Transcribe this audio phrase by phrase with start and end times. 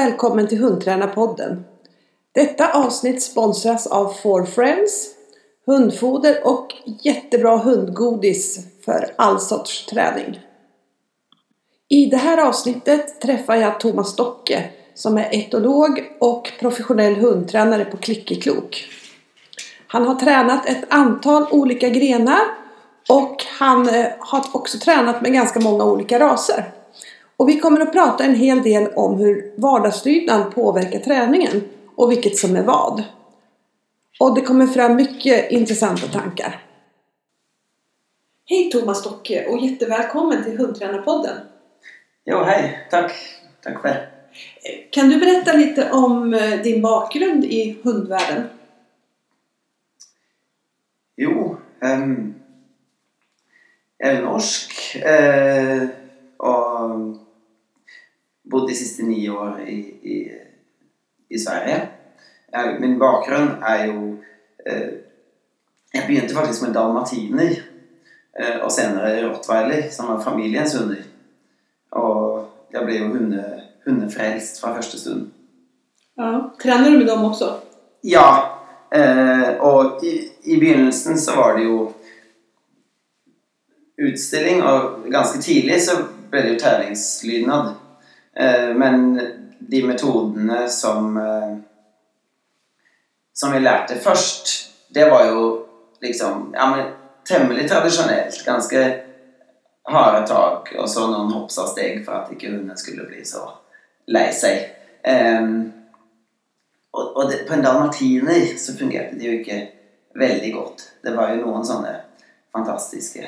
[0.00, 1.64] Välkommen till Hundtränarpodden.
[2.32, 5.08] Detta avsnitt sponsras av Four Friends,
[5.66, 10.40] hundfoder och jättebra hundgodis för all sorts träning.
[11.88, 17.96] I det här avsnittet träffar jag Thomas Docke som är etolog och professionell hundtränare på
[17.96, 18.88] Klickeklok.
[19.86, 22.40] Han har tränat ett antal olika grenar
[23.08, 26.79] och han eh, har också tränat med ganska många olika raser.
[27.40, 31.62] Och vi kommer att prata en hel del om hur vardagslydnad påverkar träningen
[31.96, 33.04] och vilket som är vad.
[34.20, 36.64] Och det kommer fram mycket intressanta tankar.
[38.44, 41.36] Hej Thomas Docke och jättevälkommen till Hundtränarpodden.
[42.24, 42.86] Jo, hej.
[42.90, 43.12] Tack.
[43.62, 44.00] Tack själv.
[44.90, 48.48] Kan du berätta lite om eh, din bakgrund i hundvärlden?
[51.16, 52.34] Jo, um,
[53.98, 54.72] jeg er norsk
[55.04, 55.88] uh,
[56.38, 57.29] og
[58.50, 60.16] bodde de siste ni år i, i,
[61.30, 61.80] i Sverige.
[62.52, 64.16] Jeg, min bakgrunn er jo
[64.66, 64.88] eh,
[65.94, 67.50] Jeg begynte faktisk med dalmatiner
[68.38, 71.02] eh, og senere rottweiler, som var familiens hunder.
[71.90, 73.44] Og jeg ble jo hunde,
[73.86, 75.30] hundefrelst fra første stund.
[76.18, 76.30] Ja.
[76.62, 77.50] Trener du med dem også?
[78.06, 78.28] Ja,
[78.94, 80.14] eh, og i,
[80.44, 81.92] i begynnelsen så var det jo
[84.00, 85.98] utstilling, og ganske tidlig så
[86.30, 87.74] ble det jo treningslydnad.
[88.36, 89.20] Eh, men
[89.60, 91.58] de metodene som eh,
[93.40, 95.66] som vi lærte først, det var jo
[96.02, 96.90] liksom ja, men
[97.28, 98.42] temmelig tradisjonelt.
[98.44, 98.82] Ganske
[99.88, 103.46] harde tak, og så noen hoppsa steg for at ikke hunden skulle bli så
[104.12, 104.66] lei seg.
[105.00, 105.72] Um,
[106.92, 109.60] og og det, på en dalmatiner så fungerte det jo ikke
[110.20, 110.84] veldig godt.
[111.04, 111.94] Det var jo noen sånne
[112.52, 113.24] fantastiske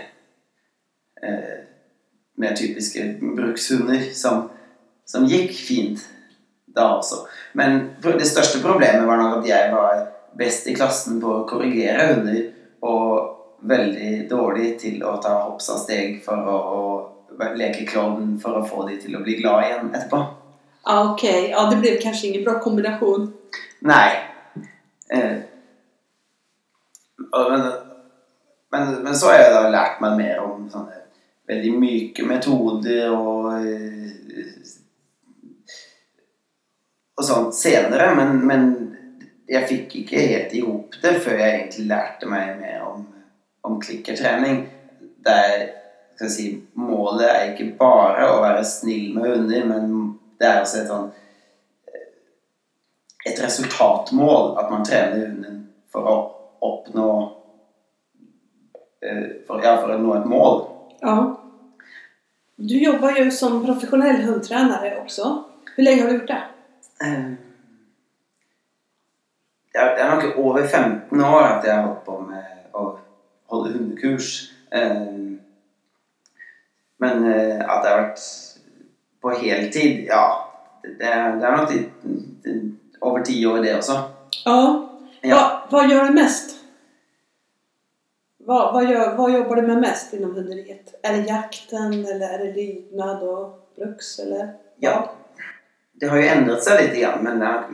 [1.25, 1.59] uh,
[2.37, 4.51] mer typiske brukshunder som,
[5.13, 6.01] som gikk fint
[6.73, 7.27] da også.
[7.53, 10.07] Men det største problemet var nok at jeg var
[10.39, 12.41] best i klassen på å korrigere hunder
[12.89, 16.63] og veldig dårlig til å ta hopps av steg for å,
[17.57, 20.23] leke klovn for å få de til å bli glad igjen etterpå.
[20.83, 21.53] Ja, okej.
[21.53, 23.29] Ja, det ble kanskje ingen bra kombinasjon?
[23.87, 24.11] Nei.
[25.13, 25.37] Eh,
[27.53, 27.69] men,
[28.73, 31.03] men, men så har jeg da lært meg mer om sånne
[31.53, 34.13] veldig myke metoder og eh,
[37.23, 38.69] og sånn senere, men, men
[39.51, 43.05] jeg fikk ikke helt i hop det før jeg egentlig lærte meg mer om,
[43.67, 44.65] om klikkertrening.
[45.23, 45.69] Der
[46.15, 46.47] skal jeg si,
[46.79, 49.93] målet er ikke bare å være snill med hunder, men
[50.41, 51.11] det er også et sånn
[53.23, 55.61] et resultatmål at man trener hunden
[55.95, 56.15] for å
[56.67, 57.11] oppnå
[58.99, 60.59] eh, for, ja, for å nå et mål.
[61.05, 61.15] Ja.
[62.59, 65.31] Du jobber jo som professionell hundetrener også.
[65.77, 66.41] Hur lenge har du gjort det?
[69.73, 72.87] Det er det er nok over 15 år at jeg har holdt på med å
[73.53, 74.53] holde hundekurs.
[74.73, 75.19] Eh,
[77.03, 78.21] Men eh, at det har vært
[79.23, 80.25] på heltid, ja
[80.83, 81.73] Det, er det er nok
[83.03, 83.97] over ti år, det også.
[84.47, 84.59] Ja.
[85.23, 85.41] Ja.
[85.71, 86.57] Hva, gjør du mest?
[88.43, 90.95] Hva, hva, gör, hva, jobber du med mest innom hunderiet?
[91.03, 94.55] Er det jakten eller er det lydnad og bruks eller?
[94.83, 94.97] Ja.
[96.03, 97.67] Det har jo endret seg litt, igjen, men er,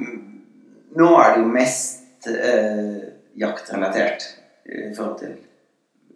[1.00, 2.99] nå er det jo mest eh,
[3.41, 4.27] jaktrelatert
[4.69, 5.31] i forhold til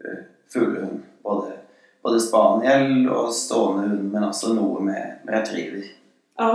[0.05, 0.19] eh,
[0.53, 0.99] fuglehund.
[1.25, 1.55] Både,
[2.05, 5.87] både spaniel og stående hund, men også noe med, med retriever.
[6.37, 6.51] Ja.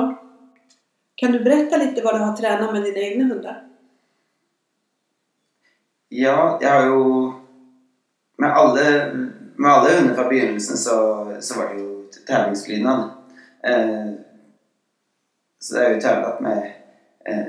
[1.17, 3.57] Kan du berätta litt hva du har trent med dine egne hunder?
[6.13, 7.01] Ja, jeg har jo
[8.37, 8.85] Med alle,
[9.57, 11.01] med alle hunder fra begynnelsen så,
[11.41, 13.09] så var det jo treningsglidende.
[13.65, 14.11] Eh,
[15.67, 16.67] så det er jo trevlet med
[17.27, 17.47] eh,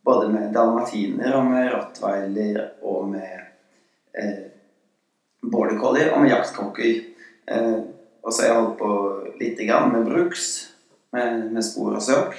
[0.00, 3.34] Både med dalmatiner og med rottweiler og med
[4.16, 4.46] eh,
[5.44, 7.02] border collie og med jaktkokker.
[7.52, 7.76] Eh,
[8.24, 8.94] og så har jeg holdt på
[9.42, 10.46] lite grann med bruks,
[11.12, 12.38] med, med spor og søk.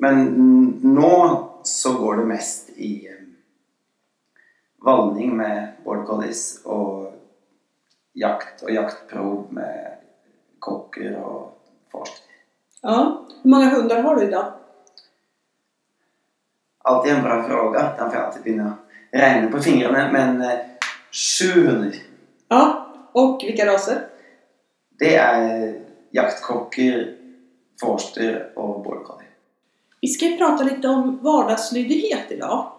[0.00, 0.24] Men
[0.96, 1.12] nå
[1.68, 3.20] så går det mest i eh,
[4.88, 7.12] valning med border collies og
[8.16, 10.00] jakt og jaktprov med
[10.64, 11.54] kokker og
[11.98, 12.26] forster.
[12.82, 13.26] Ja.
[13.42, 14.52] Hur många hundar har du idag?
[16.78, 17.94] Alltid en bra fråga.
[17.98, 18.74] Den får jag alltid begynne å
[19.18, 20.08] regne på fingrene.
[20.12, 20.58] Men eh,
[21.12, 21.94] sju hunder.
[22.48, 22.86] Ja.
[23.12, 24.00] Och vilka raser?
[24.98, 25.74] Det er
[26.14, 27.14] jaktkokker,
[27.80, 29.30] forster og border collie.
[30.00, 32.72] Vi ska prata lite om vardagslydighet idag.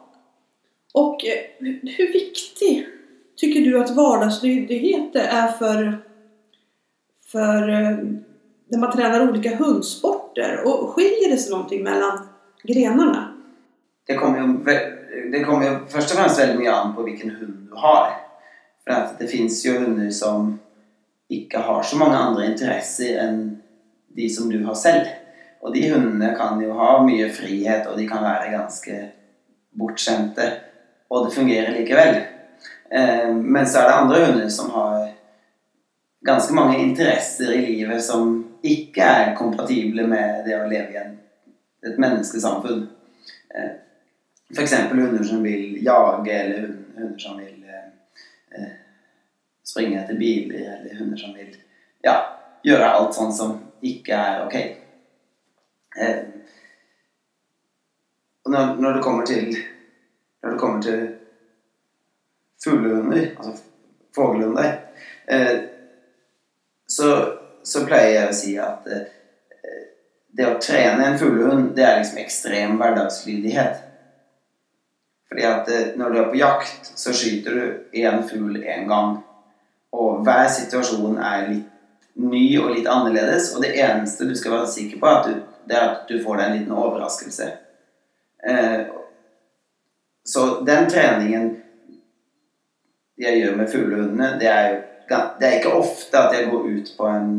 [0.94, 1.66] Och eh,
[1.98, 2.88] hur viktig
[3.36, 5.98] tycker du att vardagslydighet är för,
[7.32, 7.98] för eh,
[8.68, 10.62] när man tränar olika hundsporter?
[10.66, 12.20] Och skiljer det sig någonting mellan
[12.64, 13.32] grenarna?
[14.08, 14.66] Det kommer jo,
[15.32, 18.12] det kommer ju først og fremst veldig mye an på hvilken hund du har.
[18.84, 20.60] For att det finns jo hunder som
[21.30, 23.40] ikke har så mange andre intressen enn
[24.16, 25.10] de som du har selv.
[25.62, 29.00] Og de hundarna kan jo ha mye frihet, og de kan være ganske
[29.74, 30.52] bortskämda
[31.10, 32.16] Og det fungerer likevel.
[32.92, 35.12] Eh, men så er det andre hunder som har
[36.26, 41.18] ganske mange interesser i livet som ikke er kompatible med det å leve i en,
[41.86, 42.86] et menneskesamfunn.
[43.56, 43.74] Eh,
[44.54, 44.74] F.eks.
[44.92, 47.88] hunder som vil jage, eller hunder som vil eh,
[48.58, 48.74] eh,
[49.66, 51.54] springe etter biler, eller hunder som vil
[52.06, 52.16] ja,
[52.66, 54.58] gjøre alt sånn som ikke er ok.
[55.96, 56.24] Eh,
[58.46, 59.56] og når, når det kommer til
[60.44, 61.06] Når det kommer til
[62.64, 63.64] fuglehunder, altså
[64.16, 64.76] fuglehunder,
[65.28, 65.56] eh,
[66.88, 67.08] så,
[67.66, 69.06] så pleier jeg å si at eh,
[70.36, 73.80] det å trene en fuglehund, det er liksom ekstrem hverdagslydighet.
[75.30, 79.18] Fordi at eh, når du er på jakt, så skyter du én fugl én gang.
[79.96, 81.72] Og hver situasjon er litt
[82.16, 85.40] ny og litt annerledes, og det eneste du skal være sikker på, er at du,
[85.68, 87.48] det er at du får deg en liten overraskelse.
[88.46, 88.82] Eh,
[90.26, 91.50] så den treningen
[93.20, 94.78] jeg gjør med fuglehundene, det er jo
[95.10, 97.34] det er ikke ofte at jeg går ut på en,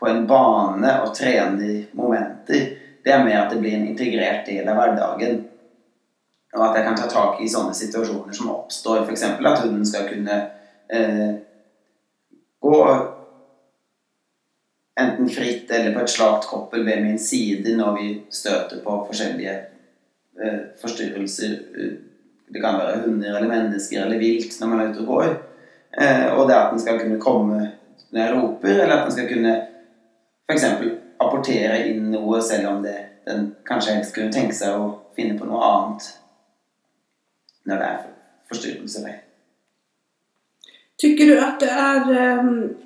[0.00, 2.70] på en bane og trener momenter.
[3.04, 5.42] Det er mer at det blir en integrert del av hverdagen.
[6.54, 9.02] Og at jeg kan ta tak i sånne situasjoner som oppstår.
[9.04, 9.26] F.eks.
[9.26, 10.38] at hunden skal kunne
[10.88, 11.34] eh,
[12.64, 12.80] gå
[15.00, 19.54] enten fritt eller på et slakt koppel ved min side når vi støter på forskjellige
[20.40, 21.56] eh, forstyrrelser.
[22.54, 25.34] Det kan være hunder eller mennesker eller vilt når man er ute og går.
[26.00, 27.60] Eh, og det at den skal kunne komme
[28.10, 29.54] når jeg roper, eller at den skal kunne
[30.48, 30.64] f.eks.
[31.22, 32.96] apportere inn noe selv om det,
[33.26, 36.08] den kanskje helst kunne tenke seg å finne på noe annet
[37.64, 38.00] når det er
[38.50, 39.20] forstyrrelser der.
[40.98, 42.38] Tycker du att det är...
[42.38, 42.76] Um,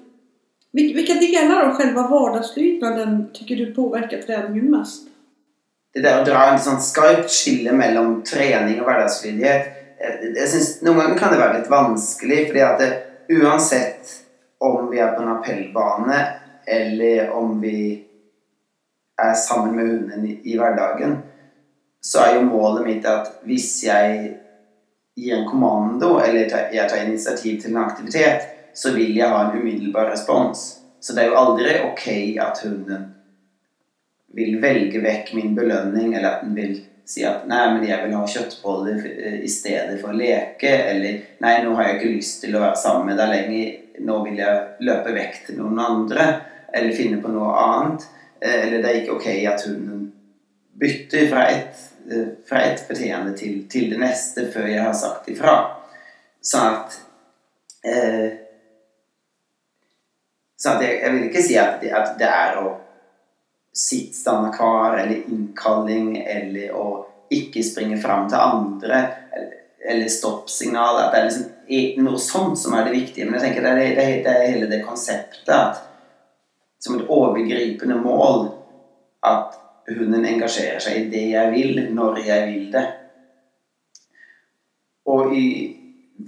[0.71, 5.09] vil- vilka delar av själva vardagslydnaden tycker du påverkar träningen mest?
[5.95, 11.01] det der å dra en sånn skarpt skille mellom trening og hverdagslydighet jeg, synes Noen
[11.01, 12.91] ganger kan det være litt vanskelig, fordi at det,
[13.39, 14.13] uansett
[14.65, 16.19] om vi er på en appellbane,
[16.69, 18.05] eller om vi
[19.19, 21.19] er sammen med hunden i, i hverdagen,
[22.01, 24.35] så er jo målet mitt at hvis jeg
[25.19, 29.59] gir en kommando, eller jeg tar initiativ til en aktivitet, så vil jeg ha en
[29.59, 30.79] umiddelbar respons.
[31.01, 32.07] Så det er jo aldri ok
[32.43, 33.09] at hunden
[34.35, 36.77] vil velge vekk min belønning, eller at den vil
[37.09, 41.23] si at 'nei, men jeg vil ha kjøttboller eh, i stedet for å leke', eller
[41.41, 43.75] 'nei, nå har jeg ikke lyst til å være sammen med deg lenger,
[44.05, 46.29] nå vil jeg løpe vekk til noen andre',
[46.75, 48.09] eller finne på noe annet.
[48.41, 50.13] Eh, Eller det er ikke ok at hunden
[50.81, 55.29] bytter fra ett eh, fra et beteende til, til det neste før jeg har sagt
[55.33, 55.57] ifra.
[56.41, 57.01] Sånn at
[57.85, 58.29] eh,
[60.59, 62.71] Sånn at jeg, jeg vil ikke si at at det er å
[63.77, 66.89] sitt stanna kvar, eller innkalling, eller å
[67.31, 69.01] ikke springe fram til andre,
[69.89, 71.03] eller, stoppsignal.
[71.03, 73.27] At det er liksom noe sånt som er det viktige.
[73.27, 75.85] Men jeg tenker det er, det det er hele det konseptet at
[76.79, 78.47] som et overgripende mål
[79.27, 79.57] at
[79.89, 82.85] hunden engasjerer seg i det jeg vil, når jeg vil det.
[85.09, 85.47] Og i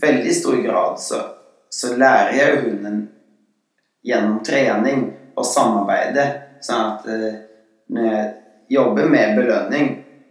[0.01, 1.21] veldig stor grad så,
[1.71, 3.01] så lærer jeg jo hunden
[4.07, 5.05] gjennom trening
[5.37, 6.27] og samarbeide.
[6.65, 7.41] Sånn at eh,
[7.91, 8.29] når jeg
[8.77, 9.91] jobber med belønning,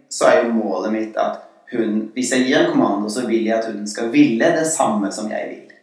[0.10, 3.60] så er jo målet mitt at hun Hvis jeg gir en kommando, så vil jeg
[3.60, 5.76] at hun skal ville det samme som jeg vil.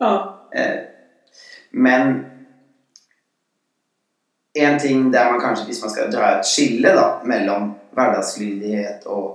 [0.00, 0.12] Ja.
[0.56, 0.78] Eh,
[1.76, 2.14] men
[4.56, 9.34] en ting der man kanskje, hvis man skal dra et skille da, mellom hverdagslydighet og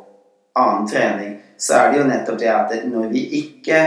[0.58, 3.84] annen trening, så er det jo nettopp det at når vi ikke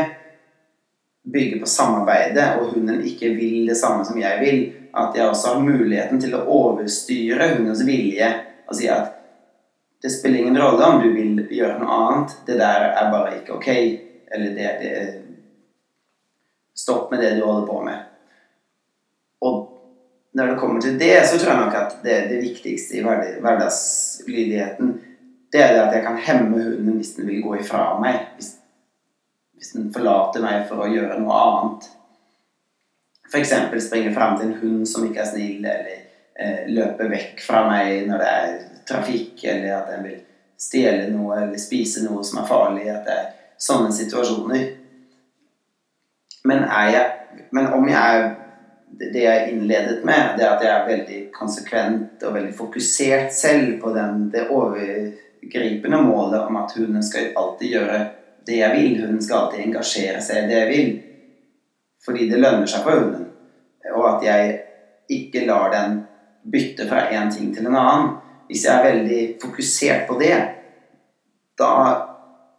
[1.33, 4.61] bygger på samarbeidet, og hunden ikke vil det samme som jeg vil,
[4.95, 8.31] at jeg også har muligheten til å overstyre hundens vilje
[8.65, 9.13] og si at
[10.05, 13.57] det spiller ingen rolle om du vil gjøre noe annet, det der er bare ikke
[13.57, 13.69] ok,
[14.35, 14.91] eller det, det
[16.75, 18.01] Stopp med det du holder på med.
[19.47, 19.61] Og
[20.35, 23.39] når det kommer til det, så tror jeg nok at det, det viktigste i hverdag-
[23.41, 24.91] hverdagslydigheten,
[25.55, 28.25] det er det at jeg kan hemme hunden hvis den vil gå ifra meg.
[28.35, 28.57] Hvis,
[29.55, 31.87] hvis den forlater meg for å gjøre noe annet.
[33.35, 33.55] F.eks.
[33.87, 35.97] springe fram til en hund som ikke er snill, eller
[36.39, 38.55] eh, løpe vekk fra meg når det er
[38.87, 40.21] trafikk, eller at den vil
[40.61, 42.87] stjele noe eller spise noe som er farlig.
[42.93, 44.65] At det er sånne situasjoner.
[46.45, 48.33] Men, jeg, men om jeg er
[48.95, 53.81] det jeg innledet med, det er at jeg er veldig konsekvent og veldig fokusert selv
[53.83, 57.99] på den, det overgripende målet om at hunden skal alltid gjøre
[58.47, 59.01] det jeg vil.
[59.03, 60.93] Hunden skal alltid engasjere seg i det jeg vil.
[62.05, 63.24] Fordi det lønner seg for hunden.
[64.15, 64.59] At jeg
[65.11, 66.03] ikke lar den
[66.53, 68.11] bytte fra én ting til en annen.
[68.49, 70.35] Hvis jeg er veldig fokusert på det,
[71.59, 71.75] da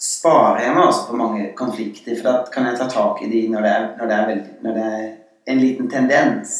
[0.01, 2.15] sparer jeg meg også for mange konflikter.
[2.17, 4.55] For da kan jeg ta tak i de når det er, når det er, veldig,
[4.65, 5.05] når det er
[5.53, 6.55] en liten tendens.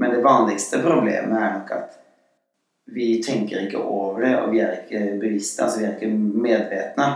[0.00, 1.96] Men det vanligste problemet er nok at
[2.90, 7.08] vi tenker ikke over det, og vi er ikke bevisste, altså vi er ikke medvetne.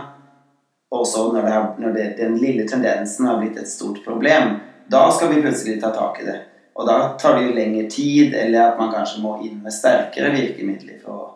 [0.95, 4.59] Og så når, det er, når det, den lille tendensen har blitt et stort problem,
[4.91, 6.39] da skal vi plutselig ta tak i det.
[6.75, 10.33] Og da tar det jo lengre tid, eller at man kanskje må inn med sterkere
[10.35, 11.29] virkemidler for å,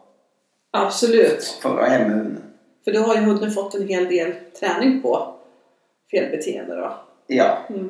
[0.77, 1.46] Absolut.
[1.62, 2.44] for å hemme hunden.
[2.84, 5.15] For da har jo hunden fått en hel del träning på
[6.12, 6.91] felbeteende da.
[7.27, 7.58] Ja.
[7.70, 7.89] Mm.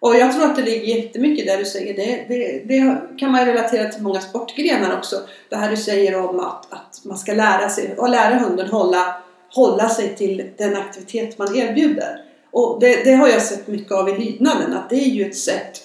[0.00, 1.94] Och jag tror att det ligger jättemycket där du säger.
[1.94, 5.16] Det, det, det kan man relatera till många sportgrenar också.
[5.48, 9.16] Det här du säger om att, att man ska lära sig och lära hunden hålla,
[9.54, 12.29] hålla sig till den aktivitet man erbjuder.
[12.50, 14.72] Och det, det har jag sett mycket av i lydnaden.
[14.72, 15.80] Att det är ju ett sätt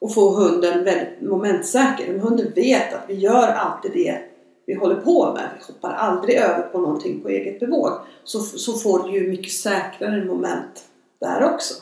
[0.00, 2.14] att få hunden väldigt momentsäker.
[2.14, 4.20] Om hunden vet att vi gör alltid det
[4.66, 5.48] vi håller på med.
[5.58, 7.92] Vi hoppar aldrig över på någonting på eget bevåg.
[8.24, 10.84] Så, så får du ju mycket säkrare moment
[11.20, 11.74] där också.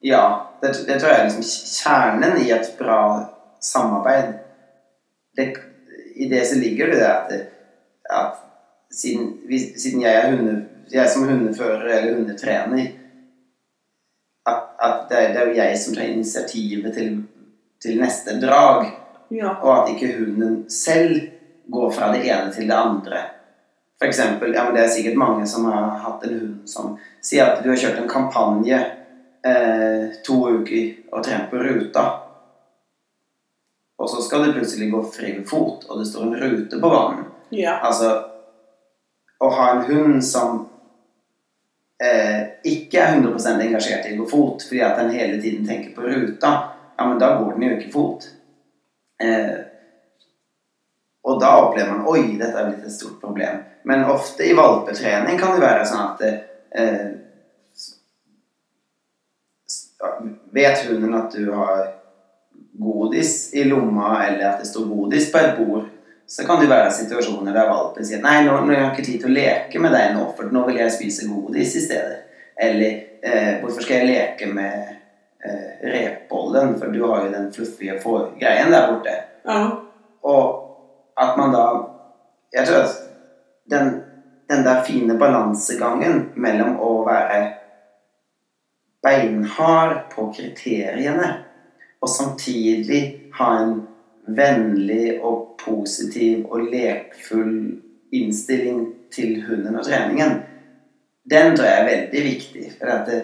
[0.00, 1.44] Ja, det, det tror jeg er liksom
[1.82, 3.02] kjernen i et bra
[3.60, 4.34] samarbeid.
[5.36, 5.56] Det,
[6.14, 7.32] I det så ligger det det at,
[8.10, 8.38] at
[8.90, 9.36] siden,
[9.76, 10.64] siden jeg er hunde,
[11.08, 12.86] som hundefører eller hundetrener
[14.50, 17.18] at, at det, det er jo jeg som tar initiativet til,
[17.82, 18.88] til neste drag.
[19.30, 19.54] Ja.
[19.62, 21.20] Og at ikke hunden selv
[21.70, 23.20] går fra det ene til det andre.
[24.00, 27.44] For eksempel, ja, men Det er sikkert mange som har hatt en hund som sier
[27.44, 28.78] at du har kjørt en kampanje
[29.44, 32.04] eh, to uker og trent på ruta.
[34.00, 37.26] Og så skal du plutselig gå fri fot, og det står en rute på banen.
[37.52, 37.76] Ja.
[37.84, 38.14] Altså
[39.40, 40.66] Å ha en hund som
[42.00, 46.06] ikke er 100 engasjert i å gå fot fordi at den hele tiden tenker på
[46.08, 46.52] ruta,
[46.96, 48.24] ja, men da går den jo ikke fot.
[49.22, 49.56] Eh,
[51.22, 53.60] og da opplever man Oi, dette er blitt et stort problem.
[53.84, 57.08] Men ofte i valpetrening kan det være sånn at eh,
[60.50, 61.84] Vet hunden at du har
[62.80, 65.84] godis i lomma, eller at det står godis på et bord,
[66.30, 69.22] så kan det være situasjoner der valpen sier Nei, nå, nå har jeg ikke tid
[69.22, 72.20] til å leke med deg nå, for nå vil jeg spise godis i stedet.
[72.54, 72.92] Eller
[73.26, 74.76] eh, hvorfor skal jeg leke med
[75.42, 77.98] eh, repbollen, for du har jo den fluffige
[78.38, 79.16] greien der borte.
[79.42, 79.64] Ja.
[80.22, 81.64] Og at man da
[82.52, 82.94] Jeg tror at
[83.70, 83.90] den,
[84.50, 87.42] den der fine balansegangen mellom å være
[89.02, 91.28] beinhard på kriteriene
[92.00, 93.76] og samtidig ha en
[94.26, 97.80] vennlig og positiv og lekfull
[98.12, 100.40] innstilling til hunden og treningen,
[101.30, 102.64] den tror jeg er veldig viktig.
[102.78, 103.20] For at det,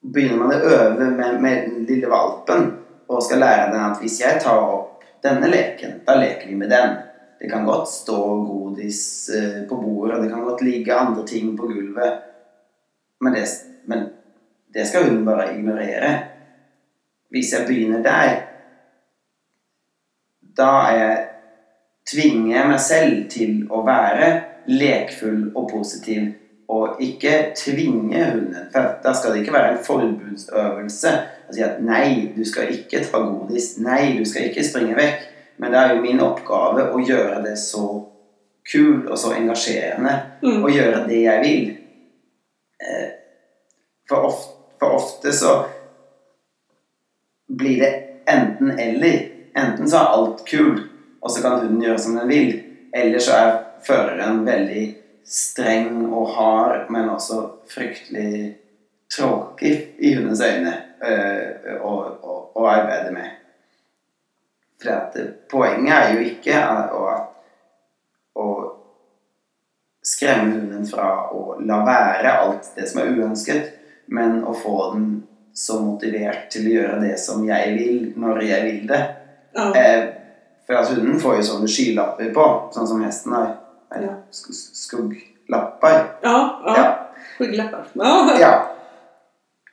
[0.00, 2.70] begynner man å øve med, med den lille valpen
[3.10, 6.72] og skal lære den at hvis jeg tar opp denne leken, da leker vi med
[6.72, 6.94] den.
[7.40, 9.02] Det kan godt stå godis
[9.36, 12.20] eh, på bordet, og det kan godt ligge andre ting på gulvet,
[13.20, 13.44] men det,
[13.88, 14.06] men
[14.72, 16.10] det skal hun bare ignorere.
[17.32, 18.42] Hvis jeg begynner der,
[20.56, 21.26] da er jeg,
[22.10, 24.28] tvinger jeg meg selv til å være
[24.70, 26.30] lekfull og positiv,
[26.70, 28.68] og ikke tvinge hunden.
[28.72, 31.12] For da skal det ikke være en forbudsøvelse
[31.50, 35.24] Å si at nei, du skal ikke ta godis, nei, du skal ikke springe vekk.
[35.58, 37.82] Men det er jo min oppgave å gjøre det så
[38.70, 40.62] kult og så engasjerende, Mm.
[40.64, 41.76] og gjøre det jeg vil.
[42.80, 43.08] Eh,
[44.08, 45.64] For ofte, for ofte så
[47.58, 47.90] blir det
[48.30, 49.29] enten eller.
[49.54, 50.86] Enten så er alt kult,
[51.20, 52.52] og så kan hunden gjøre som den vil.
[52.92, 54.84] Eller så er føreren veldig
[55.26, 58.56] streng og hard, men også fryktelig
[59.10, 60.72] tråkig i hundens øyne
[61.04, 63.36] øh, å, å, å arbeide med.
[64.80, 66.60] For at eh, poenget er jo ikke
[66.96, 67.06] å,
[68.40, 68.46] å
[70.06, 73.74] skremme hunden fra å la være alt det som er uønsket,
[74.10, 75.10] men å få den
[75.54, 79.00] så motivert til å gjøre det som jeg vil, når jeg vil det.
[79.54, 79.74] Ja.
[79.74, 80.08] Eh,
[80.66, 83.56] for at hunden får jo sånne skylapper på, sånn som hesten har.
[83.94, 84.16] Eller Ja.
[84.30, 85.96] sk- sk- Skugglapper.
[86.22, 86.74] Ja, ja.
[86.76, 86.86] Ja.
[87.38, 87.86] Skygglappar.
[87.94, 88.38] Ja.
[88.38, 88.52] ja.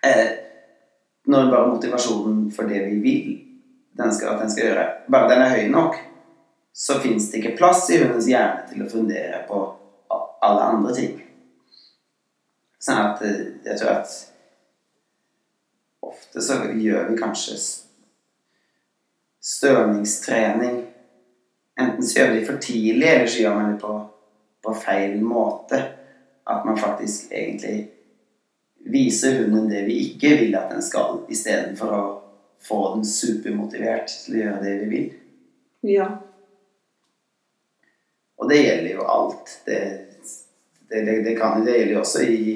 [0.04, 0.28] Eh,
[1.28, 3.44] når bare motivasjonen for det vi vil
[3.98, 5.96] den skal, at den skal gjøre, bare den er høy nok,
[6.74, 9.62] så fins det ikke plass i hundens hjerne til å fundere på
[10.42, 11.16] alle andre ting.
[12.80, 14.12] Sånn at eh, jeg tror at
[16.04, 17.58] ofte så gjør vi kanskje
[19.48, 20.86] støvningstrening.
[21.80, 23.94] Enten så gjør vi det for tidlig, eller så gjør man det på,
[24.66, 25.82] på feil måte.
[26.48, 27.90] At man faktisk egentlig
[28.88, 32.04] viser hunden det vi ikke vil at den skal, istedenfor å
[32.64, 35.10] få den supermotivert til å gjøre det vi vil.
[35.92, 36.08] Ja.
[38.38, 39.52] Og det gjelder jo alt.
[39.66, 39.82] Det,
[40.90, 42.56] det, det, det, kan, det gjelder jo også i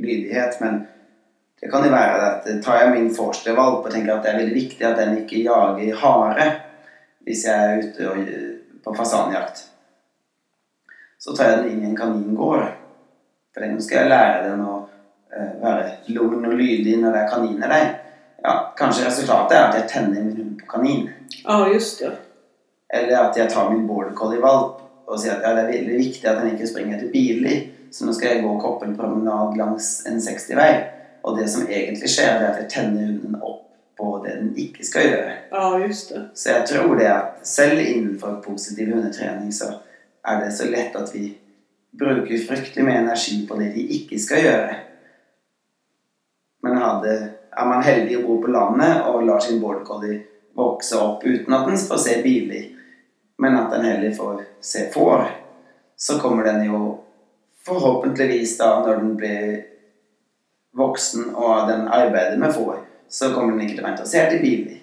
[0.00, 0.82] lydighet, men
[1.62, 4.54] det kan jo være at tar jeg min forstervalp og tenker at det er veldig
[4.56, 6.46] viktig at den ikke jager hare
[7.22, 8.30] hvis jeg er ute og,
[8.82, 9.60] på fasanjakt,
[11.22, 12.64] så tar jeg den inn i en kaningård.
[13.54, 15.84] For nå skal jeg lære den å uh, være
[16.16, 17.92] lugn og lydig når det er kaniner der.
[18.42, 21.04] Ja, kanskje resultatet er at jeg tenner min hund på kanin.
[21.44, 22.10] ja, just det.
[22.92, 26.26] Eller at jeg tar min border collie-valp og sier at ja, det er veldig viktig
[26.26, 27.62] at den ikke springer etter biler,
[27.94, 30.72] så nå skal jeg gå koppelpromenad langs en 60-vei.
[31.22, 34.86] Og det som egentlig skjer, er at jeg tenner hunden opp på det den ikke
[34.86, 35.34] skal gjøre.
[35.52, 36.22] Ja, just det.
[36.34, 39.70] Så jeg tror det at selv innenfor positiv hundetrening så
[40.26, 41.28] er det så lett at vi
[41.98, 44.74] bruker fryktelig mye energi på det de ikke skal gjøre.
[46.62, 47.14] Men hadde,
[47.52, 50.22] er man heldig og bor på landet og lar sin border collie
[50.56, 52.64] vokse opp uten at den får se biler,
[53.38, 55.26] men at den heller får se får,
[55.96, 56.80] så kommer den jo
[57.66, 59.71] forhåpentligvis da, når den blir
[60.76, 62.76] voksen og den arbeidet vi får,
[63.08, 64.78] så kommer den ikke til å være interessert i biler.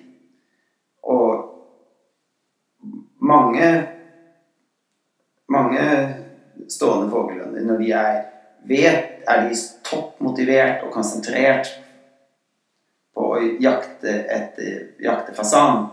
[1.09, 1.45] Og
[3.19, 3.69] mange
[5.49, 5.85] mange
[6.69, 8.17] stående fågelhunder, når de er
[8.69, 9.55] vet, er de
[9.87, 11.71] toppmotivert og konsentrert
[13.15, 15.87] på å jakte etter jakte fasan,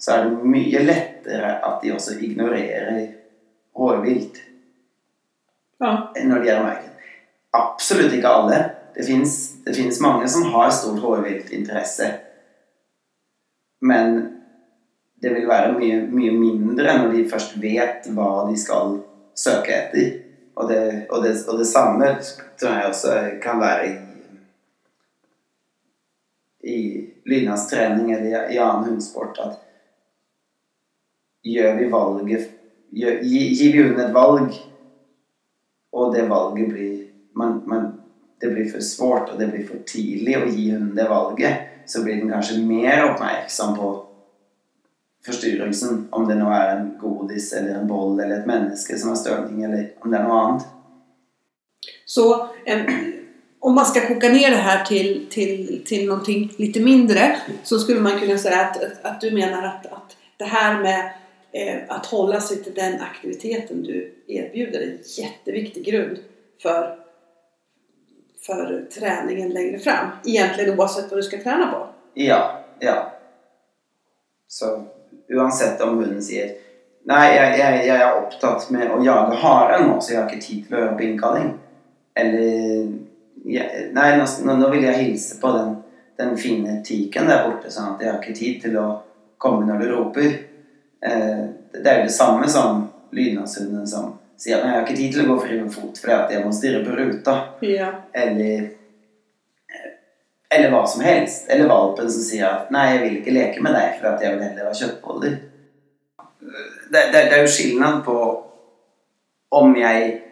[0.00, 3.00] så er det mye lettere at de også ignorerer
[3.76, 4.46] hårvilt
[5.80, 6.12] Ja.
[6.24, 7.10] når de er merket.
[7.56, 8.58] Absolutt ikke alle.
[8.94, 12.10] Det finnes mange som har stort hårviltinteresse.
[13.80, 14.20] Men
[15.22, 18.98] det vil være mye, mye mindre når de først vet hva de skal
[19.36, 20.12] søke etter.
[20.60, 22.08] Og det, og det, og det samme
[22.60, 23.92] tror jeg også kan være i,
[26.68, 26.78] i
[27.28, 29.38] Lynas trening eller i, annen hundesport.
[29.40, 29.60] At
[31.46, 32.50] gjør vi valget
[32.90, 34.58] gjør, gi, Gir vi hunden et valg,
[35.92, 36.96] og det valget blir
[37.36, 37.99] man, man,
[38.40, 42.02] det blir for svårt og det blir for tidlig å gi hunden det valget, så
[42.04, 43.90] blir den kanskje mer oppmerksom på
[45.26, 49.20] forstyrrelsen, om det nå er en godis eller en boll eller et menneske som har
[49.20, 50.68] støvning, eller om det er noe annet.
[52.08, 52.24] Så
[52.64, 52.86] en,
[53.60, 57.28] om man skal koka ned det her til, til, til noe litt mindre
[57.62, 61.12] så skulle man kunne si at, at, du mener at, at, det her med
[61.52, 66.16] eh, holde seg til den aktiviteten du erbjuder er en kjempeviktig grunn
[66.62, 66.99] för,
[68.46, 70.06] för träningen längre fram.
[70.24, 71.86] Egentligen oavsett vad du ska träna på.
[72.14, 73.12] Ja, ja.
[74.48, 74.84] Så
[75.28, 76.56] uansett om hunden sier
[77.08, 80.44] Nei, jeg, jeg, jeg er opptatt med å jage hare nå, så jeg har ikke
[80.44, 81.46] tid til å høre på innkalling.
[82.12, 82.90] Eller
[83.48, 84.26] jeg, Nei, nå,
[84.60, 85.70] nå vil jeg hilse på den,
[86.20, 88.84] den fine tiken der borte, sånn at jeg har ikke tid til å
[89.40, 90.28] komme når du roper.
[91.00, 92.84] Eh, det er det samme som
[93.16, 96.14] lydnadshunden som sier at jeg har ikke tid til å gå fri med fot fordi
[96.16, 97.34] at jeg må stirre på ruta.
[97.66, 97.90] Ja.
[98.16, 98.70] Eller
[100.50, 101.44] eller hva som helst.
[101.48, 104.34] Eller valpen som sier at 'nei, jeg vil ikke leke med deg, for at jeg
[104.34, 105.36] vil heller ha kjøttboller'.
[106.90, 108.16] Det, det, det er jo skillnad på
[109.50, 110.22] om jeg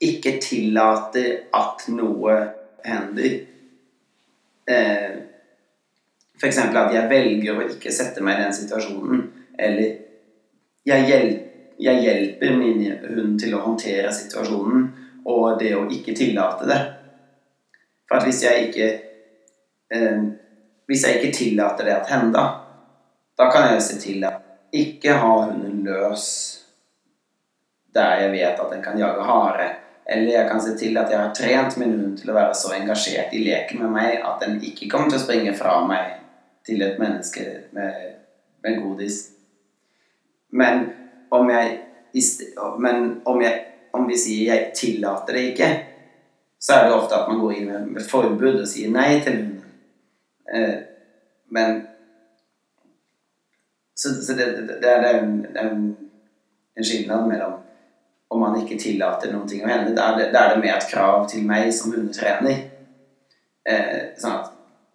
[0.00, 2.36] ikke tillater at noe
[2.84, 3.34] hender.
[4.64, 5.18] Eh,
[6.48, 9.26] eksempel at jeg velger å ikke sette meg i den situasjonen.
[9.60, 9.90] Eller
[10.88, 11.30] jeg, hjel
[11.80, 14.88] jeg hjelper min hund til å håndtere situasjonen,
[15.24, 16.80] og det å ikke tillate det.
[18.08, 18.86] For at hvis jeg ikke
[19.94, 20.22] eh,
[20.90, 22.40] Hvis jeg ikke tillater det at hende,
[23.38, 24.40] da kan jeg se til at
[24.74, 26.24] ikke ha hunden løs
[27.94, 29.68] der jeg vet at den kan jage hare.
[30.06, 32.72] Eller jeg kan se til at jeg har trent min hund til å være så
[32.74, 36.16] engasjert i leken med meg at den ikke kommer til å springe fra meg
[36.66, 38.16] til et menneske med,
[38.66, 39.20] med godis.
[40.50, 40.88] Men
[41.30, 41.78] om jeg,
[42.78, 45.84] men om jeg om vi sier 'jeg tillater det ikke',
[46.60, 49.64] så er det ofte at man går inn med, forbud og sier nei til hunden.
[50.54, 50.78] Eh,
[51.50, 51.86] men
[53.96, 55.96] Så, så det, det, det er en, en,
[56.76, 57.52] en skillnad mellom
[58.30, 59.92] om man ikke tillater noen ting å hende.
[59.92, 62.62] Da er det, da er det mer et krav til meg som hundetrener.
[63.68, 64.54] Eh, sånn at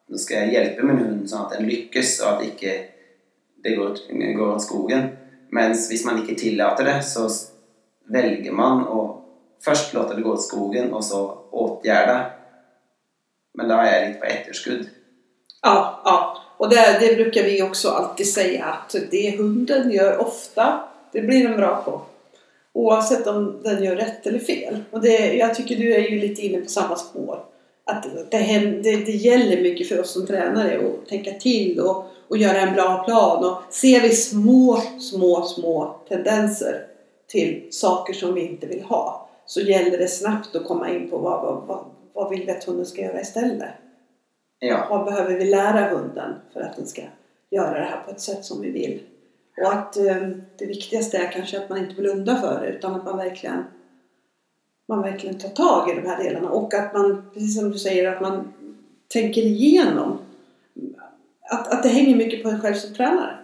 [0.10, 2.74] nå skal jeg hjelpe min hund sånn at den lykkes, og at ikke
[3.62, 4.02] det går,
[4.40, 5.06] går av skogen.
[5.56, 7.30] Mens hvis man ikke tillater det, så
[8.12, 9.04] velger man å
[9.66, 11.22] først låte det gå til skogen, og så
[11.56, 12.18] åtgjerde.
[13.56, 14.90] Men da er jeg litt på etterskudd.
[15.64, 16.18] Ja, ja.
[16.56, 20.68] Og det, det bruker vi også alltid si, at det hunden gjør ofte,
[21.12, 21.98] det blir den bra på.
[22.76, 24.82] Oavsett om den gjør rett eller fel.
[24.92, 27.44] Og jag tycker du er jo litt inne på samme spår.
[27.92, 28.44] At det,
[28.84, 31.80] det, det gjelder mye for oss som trenere å tenke til.
[31.80, 33.46] och, och göra en bra plan.
[33.46, 36.88] Och ser vi små, små, små tendenser
[37.28, 41.18] till saker som vi inte vill ha så gäller det snabbt att komma in på
[41.18, 43.70] vad, vad, vad, vad vill vi att hunden ska göra istället.
[44.60, 44.88] Ja.
[44.90, 47.02] Vad behöver vi lära hunden för att den ska
[47.52, 49.02] göra det här på ett sätt som vi vill?
[49.62, 53.06] Och att eh, det viktigaste är kanske att man inte blundar för det utan att
[53.06, 53.64] man verkligen
[54.88, 58.12] man verkligen tar tag i de här delarna och att man, precis som du säger,
[58.12, 58.54] att man
[59.08, 60.18] tänker igenom.
[61.56, 63.38] Att, att det hänger mycket på en själv som tränare.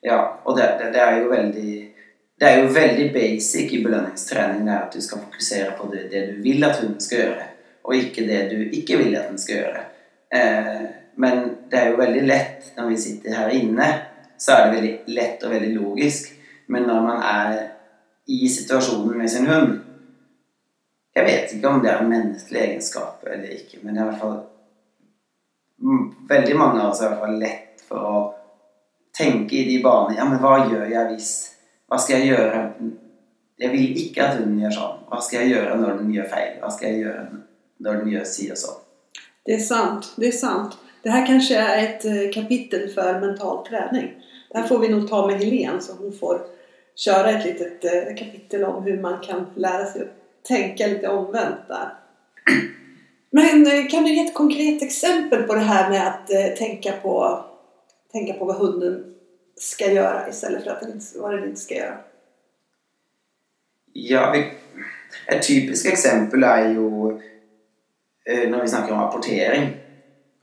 [0.00, 1.94] Ja, og det, det, det er jo veldig
[2.40, 6.04] Det er jo veldig basic i belønningstrening det er at du skal fokusere på det,
[6.12, 7.46] det du vil at hunden skal gjøre,
[7.82, 9.80] og ikke det du ikke vil at den skal gjøre.
[10.30, 10.84] Eh,
[11.18, 11.40] men
[11.70, 13.88] det er jo veldig lett når vi sitter her inne,
[14.38, 16.30] så er det veldig lett og veldig logisk.
[16.70, 17.58] Men når man er
[18.30, 19.74] i situasjonen med sin hund
[21.16, 24.10] Jeg vet ikke om det er en menneskelig egenskap eller ikke, men det er i
[24.12, 24.38] hvert fall
[26.28, 28.16] Veldig mange av oss er i lett for å
[29.14, 31.30] tenke i de baner Ja, men hva gjør jeg hvis
[31.88, 32.64] Hva skal jeg gjøre?
[33.58, 34.98] Jeg vil ikke at hunden gjør sånn.
[35.08, 36.50] Hva skal jeg gjøre når den gjør feil?
[36.60, 37.22] Hva skal jeg gjøre
[37.86, 38.82] når den gjør si og sånn?
[39.48, 40.76] Det er sant, det er sant.
[41.02, 44.12] Det her kanskje er et kapittel for mental trening.
[44.50, 46.44] Det her får vi nok ta med Helene så hun får
[46.98, 47.88] kjøre et litet
[48.18, 50.10] kapittel om hvordan man kan lære seg å
[50.46, 51.96] tenke litt omvendt där.
[53.30, 56.92] Men eh, kan du ge ett konkret exempel på det här med att eh, tänka,
[56.92, 57.44] på,
[58.12, 59.14] tänka på vad hunden
[59.56, 61.98] ska göra istället för att den, inte- vad den inte ska göra?
[63.92, 64.34] Ja,
[65.26, 67.20] et typisk eksempel er jo
[68.30, 69.76] eh, når vi snakker om rapportering.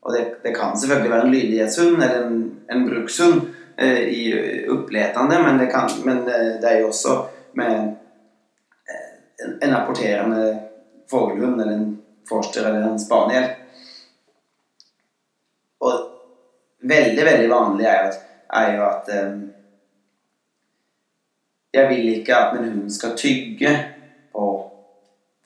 [0.01, 3.41] Og det, det kan selvfølgelig være en lydighetshund eller en, en brukshund
[3.77, 4.33] eh, i
[4.69, 7.15] oppletende, men det, kan, men eh, det er jo også
[7.53, 7.71] med
[8.89, 10.59] eh, en, en rapporterende
[11.11, 13.49] fågelhund eller en forster eller en spaniel.
[15.85, 15.93] Og
[16.81, 18.19] veldig, veldig vanlig er jo at,
[18.53, 19.39] er jo at um,
[21.75, 23.71] jeg vil ikke at min hund skal tygge
[24.33, 24.45] på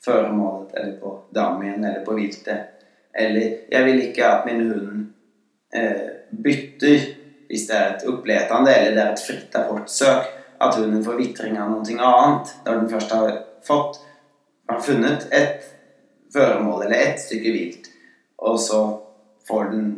[0.04, 2.60] føremålet eller på damien eller på viltet.
[3.14, 5.08] Eller jeg vil ikke at min hund
[5.74, 7.08] eh, bytter
[7.50, 10.30] hvis det er et oppletende eller det er et fritt apportsøk.
[10.60, 13.98] At hunden får vitring av noe annet når den først har fått
[14.70, 15.66] har funnet et
[16.34, 17.90] føremål eller ett stykke vilt,
[18.40, 18.84] og så
[19.48, 19.90] får den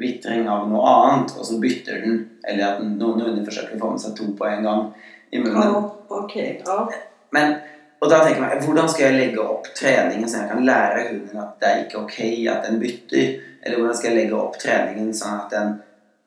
[0.00, 2.20] vitring av noe annet, og så bytter den.
[2.48, 4.86] Eller at noen hunder forsøker å få med seg to på en gang
[5.30, 5.76] i munnen.
[5.76, 6.84] Oh, okay, Ja.
[7.30, 7.60] Men,
[8.00, 11.36] og da tenker jeg, hvordan skal jeg legge opp treningen så jeg kan lære hunden
[11.38, 12.16] at det er ikke ok
[12.50, 13.28] at den bytter?
[13.60, 15.76] Eller hvordan skal jeg legge opp treningen sånn at den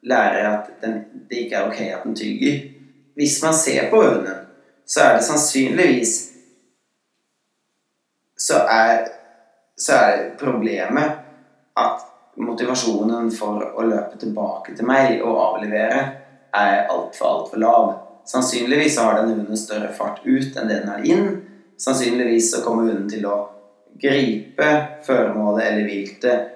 [0.08, 2.62] lærer at den, det ikke er ok at den tygger?
[3.20, 4.46] Hvis man ser på hunden,
[4.86, 6.14] så er det sannsynligvis
[8.44, 9.06] så er,
[9.80, 11.22] så er problemet
[11.80, 12.04] at
[12.44, 16.02] motivasjonen for å løpe tilbake til meg og avlevere
[16.54, 17.92] er altfor, altfor lav.
[18.30, 21.30] Sannsynligvis har den hunden større fart ut enn det den har inn.
[21.82, 23.38] Sannsynligvis så kommer hunden til å
[24.02, 24.70] gripe
[25.06, 26.54] føremålet eller viltet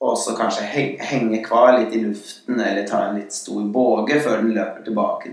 [0.00, 0.66] og så kanskje
[1.00, 5.32] henge kvar litt i luften eller ta en litt stor båge før den løper tilbake.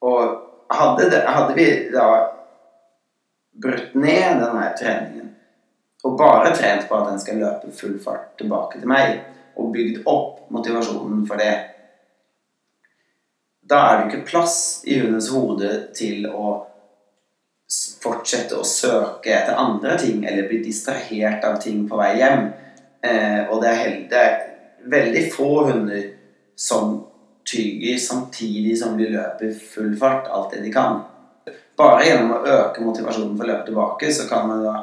[0.00, 0.22] Og
[0.72, 2.06] hadde, det, hadde vi da
[3.62, 5.24] brutt ned denne treningen
[6.06, 9.16] og bare trent på at den skal løpe full fart tilbake til meg,
[9.58, 11.50] og bygd opp motivasjonen for det,
[13.68, 16.52] da er det ikke plass i hundens hode til å
[18.00, 22.46] fortsette å søke etter andre ting eller bli distrahert av ting på vei hjem.
[23.04, 24.38] Eh, og det er, hel- det er
[24.88, 26.06] veldig få hunder
[26.56, 26.94] som
[27.48, 31.02] tygger samtidig som de løper full fart alt det de kan.
[31.78, 34.74] Bare gjennom å øke motivasjonen for å løpe tilbake, så kan man da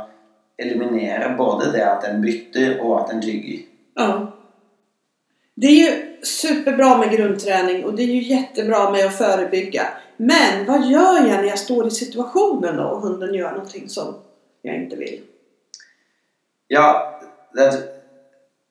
[0.57, 3.65] eliminere både det at den bytter, og at den tygger.
[3.95, 4.31] Ja.
[5.55, 9.87] Det är ju superbra med grundträning och det är ju jättebra med att förebygga.
[10.17, 14.15] Men vad gör jag när jag står i situationen og och hunden gör någonting som
[14.61, 15.21] jag inte vill?
[16.67, 17.19] Ja,
[17.53, 17.73] det er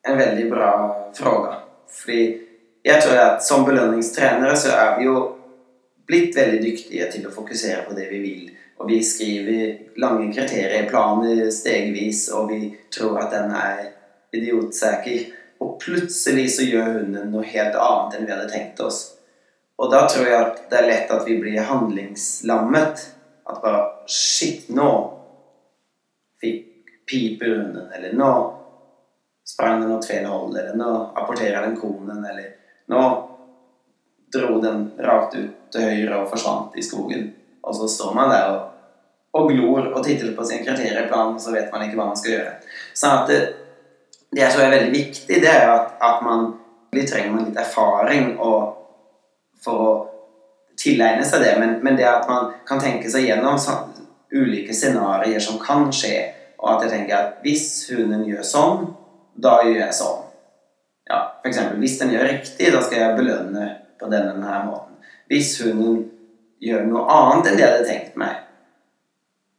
[0.03, 1.55] en veldig bra fråga.
[1.89, 2.41] Fordi
[2.83, 5.37] jeg tror at som belønningstrenere så er vi jo
[6.07, 8.45] blitt veldig dyktige til å fokusere på det vi vil.
[8.81, 13.83] Og vi skriver lange kriterieplaner stegvis, og vi tror at den er
[14.35, 15.31] idiotsäker.
[15.63, 19.03] Og plutselig så gjør hunden noe helt annet enn vi hadde tenkt oss.
[19.79, 23.07] Og da tror jeg at det er lett at vi blir handlingslammet.
[23.49, 24.91] At bare Shit, nå
[26.43, 27.89] fikk piper hunden.
[27.97, 28.31] Eller nå
[29.49, 30.57] sprang den åt feil hold.
[30.57, 32.51] eller nå apporterer den konen eller
[32.91, 33.01] nå
[34.35, 37.31] dro den rakt ut til høyre og forsvant i skogen.
[37.65, 38.65] Og så står man der og,
[39.35, 42.53] og glor og titter på sin kriterieplan, så vet man ikke hva man skal gjøre.
[42.95, 43.41] Sånn at det,
[44.35, 46.53] det tror er veldig viktig, det er at, at man
[46.95, 48.35] vi trenger man litt erfaring
[49.65, 49.93] for å
[50.79, 53.59] tilegne seg det, men, men, det at man kan tenke seg gjennom
[54.35, 56.17] ulike scenarioer som kan skje,
[56.59, 58.87] og at jeg tenker at hvis hunden gjør sånn,
[59.35, 60.21] da gjør jeg sånn.
[61.11, 63.67] Ja, eksempel, hvis den gjør riktig, da skal jeg belønne
[64.05, 64.99] på denne, denne måten.
[65.31, 66.05] Hvis hunden
[66.63, 68.43] gjør noe annet enn det jeg hadde tenkt meg,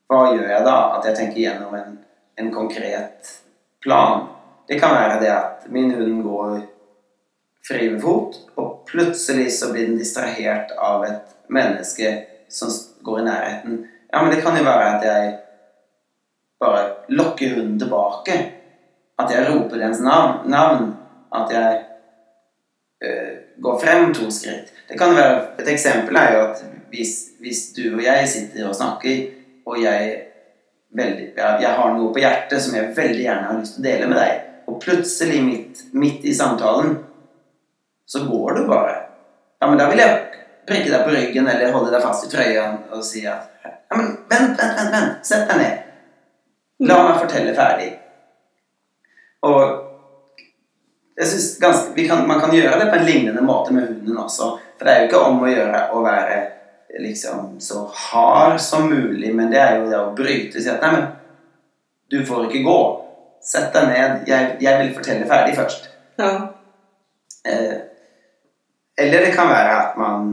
[0.05, 0.77] hva gjør jeg da?
[0.97, 1.97] At jeg tenker gjennom en,
[2.37, 3.31] en konkret
[3.81, 4.27] plan.
[4.69, 6.59] Det kan være det at min hund går
[7.65, 12.11] fri med fot, og plutselig så blir den distrahert av et menneske
[12.53, 12.69] som
[13.05, 13.79] går i nærheten.
[14.11, 15.31] Ja, men det kan jo være at jeg
[16.61, 18.37] bare lokker hunden tilbake.
[19.19, 20.45] At jeg roper dens navn.
[20.51, 20.93] navn
[21.33, 21.84] at jeg
[23.61, 24.71] går frem to skritt.
[24.87, 28.75] Det kan være, Et eksempel er jo at hvis, hvis du og jeg sitter og
[28.75, 29.25] snakker,
[29.65, 30.21] og jeg,
[30.95, 34.11] veldig, jeg har noe på hjertet som jeg veldig gjerne har lyst til å dele
[34.11, 36.97] med deg, og plutselig midt, midt i samtalen
[38.05, 38.95] så går du bare.
[39.61, 40.17] Ja, men da vil jeg
[40.69, 44.15] prikke deg på ryggen eller holde deg fast i trøya og si at Ja, men
[44.29, 45.19] vent, vent, vent, vent.
[45.25, 45.81] Sett deg ned.
[46.89, 47.91] La meg fortelle ferdig.
[49.45, 49.84] Og
[51.15, 54.57] jeg synes ganske, kan, Man kan gjøre det på en lignende måte med hunden også.
[54.77, 56.41] For det er jo ikke om å gjøre å være
[56.99, 60.91] liksom så hard som mulig, men det er jo det å bryte si at Nei,
[60.95, 61.07] men
[62.11, 62.79] du får ikke gå.
[63.45, 64.27] Sett deg ned.
[64.27, 65.89] Jeg, jeg vil fortelle ferdig først.
[66.19, 66.31] Ja.
[67.45, 67.75] Eh,
[68.97, 70.29] eller det kan være at man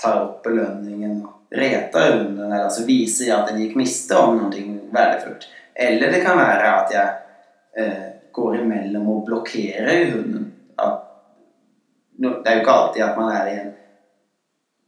[0.00, 4.62] tar opp belønningen og reter hunden, eller altså viser at den gikk miste om noe
[4.92, 5.46] verdifullt.
[5.74, 7.12] Eller det kan være at jeg
[7.78, 10.48] eh, går imellom og blokkerer hunden.
[10.78, 10.98] At,
[12.18, 13.70] det er jo ikke alltid at man er i en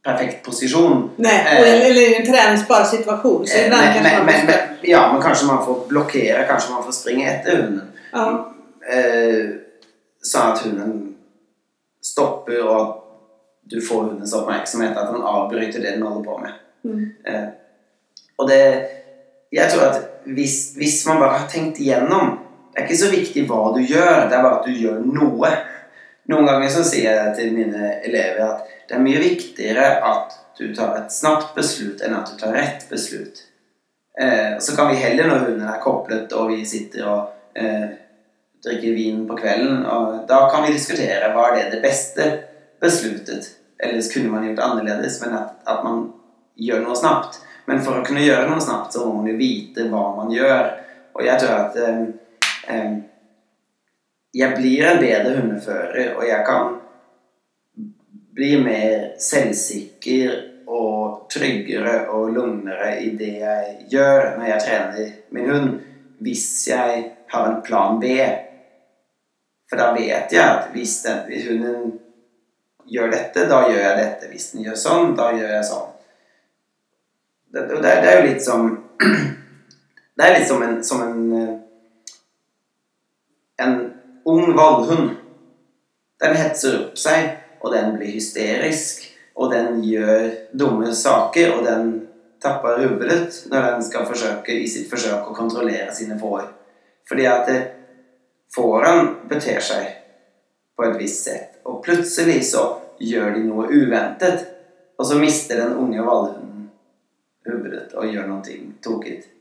[0.05, 1.09] perfekt posisjon.
[1.17, 3.47] Nei, eh, eller i en treningsbar situasjon.
[3.47, 6.97] Så men, men, men, men, men, ja, men kanskje man får blokkere, kanskje man får
[6.99, 7.87] springe etter hunden.
[8.13, 8.27] Ja.
[8.85, 9.41] Eh,
[10.25, 10.93] sånn at hunden
[12.05, 13.01] stopper, og at
[13.73, 14.97] du får hundens oppmerksomhet.
[14.97, 16.59] At han avbryter det den holder på med.
[16.85, 17.05] Mm.
[17.25, 17.47] Eh,
[18.37, 18.61] og det
[19.55, 22.39] Jeg tror at hvis, hvis, man bare har tenkt igjennom
[22.75, 25.51] Det er ikke så viktig hva du gjør, det er bare at du gjør noe.
[26.27, 30.67] Noen ganger så sier jeg til mine elever at det er mye viktigere at du
[30.75, 33.45] tar et snapt beslut enn at du tar rett beslut.
[34.19, 37.95] Eh, så kan vi heller, når hunden er koplet og vi sitter og eh,
[38.65, 39.85] drikker vin på kvelden.
[39.85, 42.27] Og da kan vi diskutere hva det det beste
[42.83, 43.53] besluttet.
[43.79, 46.09] Ellers kunne man gjort annerledes, men at, at, man
[46.55, 47.41] gjør noe snapt.
[47.67, 50.71] Men for å kunne gjøre noe snapt, så må man jo vite hva man gjør.
[51.15, 52.05] Og jeg tror at um,
[54.35, 56.73] jeg blir en bedre hundefører, og jeg kan
[58.35, 60.33] bli mer selvsikker
[60.67, 65.69] og tryggere og lugnere i det jeg gjør når jeg trener min hund,
[66.19, 68.17] hvis jeg har en plan B
[69.69, 71.93] for da vet jeg at hvis, den, hvis hunden
[72.89, 74.29] gjør dette, da gjør jeg dette.
[74.29, 75.87] Hvis den gjør sånn, da gjør jeg sånn.
[77.55, 78.67] Det, det, det er jo litt som
[80.15, 81.54] Det er litt som en, som en eh,
[84.25, 85.09] ung vallhund.
[86.21, 87.29] Den hetser opp seg,
[87.61, 89.03] og den blir hysterisk,
[89.35, 91.91] og den gjør dumme saker, og den
[92.41, 96.47] tapper hodet når den skal forsøke i sitt forsøk å kontrollere sine får.
[97.09, 97.51] Fordi at
[98.55, 99.91] fårene beter seg
[100.75, 102.65] på et visst sett, og plutselig så
[102.99, 104.45] gjør de noe uventet,
[104.95, 106.69] og så mister den unge vallhunden
[107.45, 109.34] hodet og gjør noe tokigt.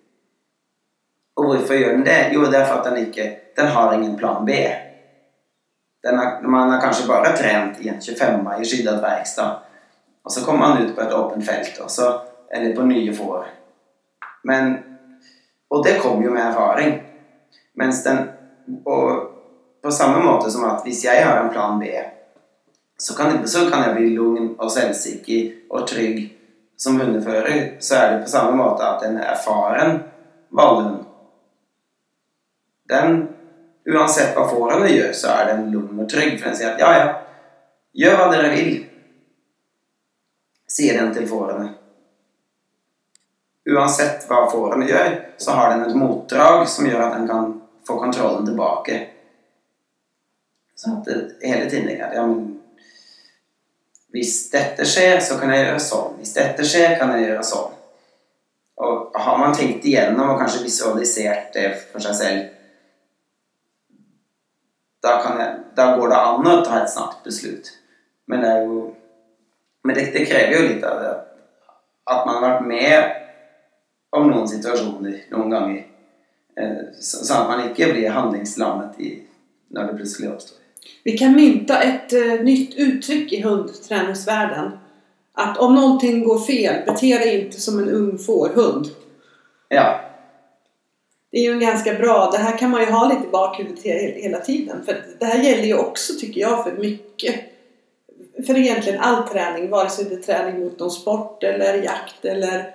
[1.37, 2.18] Og hvorfor gjør den det?
[2.35, 4.51] Jo, det er for at den ikke Den har ingen plan B.
[6.05, 9.44] Er, man har kanskje bare trent i en 25 i skyddet verksted,
[10.25, 12.09] og så kommer man ut på et åpent felt, og så,
[12.53, 13.47] eller på nye får.
[14.42, 14.75] Men
[15.75, 17.03] Og det kommer jo med erfaring.
[17.75, 18.18] Mens den
[18.87, 19.31] og
[19.83, 21.85] på samme måte som at hvis jeg har en plan B,
[22.99, 26.20] så kan, jeg, så kan jeg bli lugn og selvsikker og trygg
[26.79, 27.81] som hundefører.
[27.81, 29.99] Så er det på samme måte at en erfaren
[30.55, 31.04] vallhund
[32.90, 33.23] Den,
[33.88, 36.37] uansett hva fårene gjør, så er den lugn og trygg.
[36.38, 37.07] For den sier at ja, ja,
[38.05, 38.77] gjør hva dere vil,
[40.75, 41.70] sier den til fårene.
[43.64, 47.53] Uansett hva fårene gjør, så har den et motdrag som gjør at den kan
[47.87, 48.99] få kontrollen tilbake.
[50.77, 52.51] Så at det hele tiden er ja, men
[54.14, 56.12] Hvis dette skjer, så kan jeg gjøre sånn.
[56.20, 57.73] Hvis dette skjer, kan jeg gjøre sånn.
[58.85, 62.44] Og har man tenkt igjennom og kanskje visualisert det for seg selv,
[65.05, 67.71] da, jeg, da går det an å ta et snart beslut.
[68.31, 68.83] Men det er jo
[69.85, 71.09] Men det, det krever jo litt av det
[72.09, 73.11] at man har vært med
[74.17, 75.83] om noen situasjoner noen ganger.
[77.01, 79.11] Sånn at man ikke blir handlingslammet i,
[79.75, 80.61] når det plutselig oppstår.
[81.05, 84.73] Vi kan mynta et uh, nytt uttrykk i hundträningsvärlden.
[85.35, 88.93] At om noe går fel, bete deg ikke som en ung fårhund.
[89.75, 89.88] Ja.
[91.35, 93.85] Det är ju en ganska bra, det här kan man ju ha lite i bakhuvudet
[94.16, 94.85] hela tiden.
[94.85, 97.35] För det här gäller ju också, tycker jag, för mycket.
[98.47, 102.75] För egentligen all träning, vare sig det är träning mot någon sport eller jakt eller,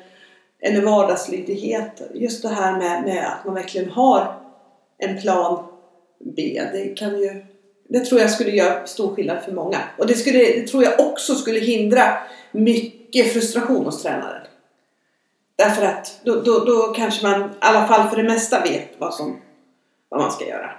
[0.62, 2.02] eller vardagslydighet.
[2.14, 4.36] Just det här med, med att man verkligen har
[4.98, 5.64] en plan
[6.36, 6.62] B.
[6.74, 7.46] Det kan ju
[7.90, 9.78] det tror jag skulle göra stor skillnad för många.
[9.98, 12.18] Och det, skulle, det tror jag också skulle hindra
[12.52, 14.49] mycket frustration hos tränaren.
[15.60, 19.14] Därför att då, då, då kanske man i alla fall för det mesta vet vad,
[19.14, 19.42] som,
[20.10, 20.72] vad man ska göra.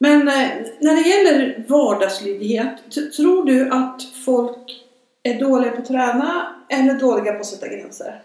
[0.00, 0.48] Men eh,
[0.80, 4.84] när det gäller vardagslydighet, tror du att folk
[5.22, 8.22] är dåliga på att träna eller dåliga på att sätta gränser?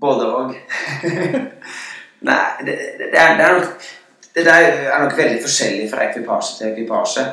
[0.00, 0.24] Både.
[2.18, 2.34] Nei,
[2.66, 3.88] det, det, det, er, det, er nok,
[4.34, 7.24] det der er nok veldig forskjellig fra ekvipasje til ekvipasje.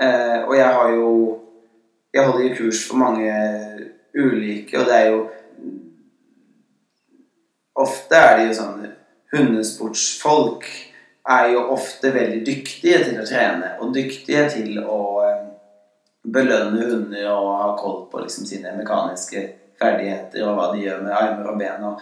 [0.00, 1.40] Eh, og jeg har jo
[2.14, 3.32] Jeg holder jo kurs for mange
[4.14, 5.26] ulike, og det er jo
[7.76, 8.86] Ofte er det jo sånn
[9.34, 10.64] Hundesportsfolk
[11.28, 15.40] er jo ofte veldig dyktige til å trene, og dyktige til å eh,
[16.22, 19.42] belønne hunder og ha koll på liksom sine mekaniske
[19.80, 21.88] ferdigheter og hva de gjør med armer og ben.
[21.90, 22.00] Og...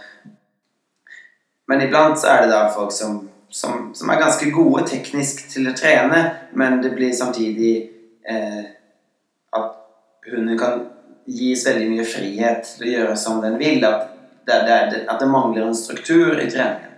[1.70, 5.70] Men iblant så er det da folk som, som, som er ganske gode teknisk til
[5.70, 7.74] å trene, men det blir samtidig
[8.28, 8.64] eh,
[9.56, 9.72] at
[10.28, 10.84] hunden kan
[11.24, 13.84] gis veldig mye frihet til å gjøre som den vil.
[13.88, 14.13] At
[14.46, 16.90] det, det, at det mangler en struktur i treningen.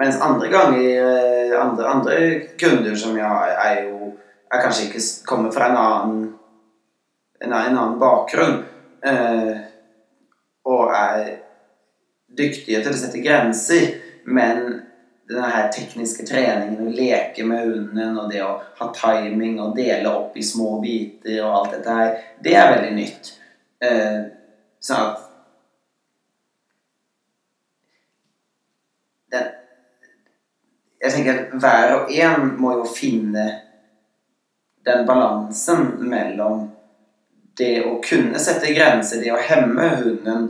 [0.00, 2.18] Mens andre ganger eh, andre, andre
[2.60, 4.12] kunder som jeg har, er jo
[4.50, 6.22] er kanskje ikke kommer fra en annen
[7.40, 8.62] en, en annen bakgrunn
[9.06, 9.56] eh,
[10.68, 11.28] og er
[12.36, 13.94] dyktige til å sette grenser,
[14.28, 14.64] men
[15.30, 20.10] denne her tekniske treningen, å leke med hunden og det å ha timing og dele
[20.10, 23.32] opp i små biter og alt dette her, det er veldig nytt.
[23.80, 24.20] Eh,
[24.82, 25.26] sånn at
[29.30, 29.48] den,
[31.00, 33.46] Jeg tenker at hver og en må jo finne
[34.84, 36.66] den balansen mellom
[37.56, 40.46] det å kunne sette grenser, det å hemme hunden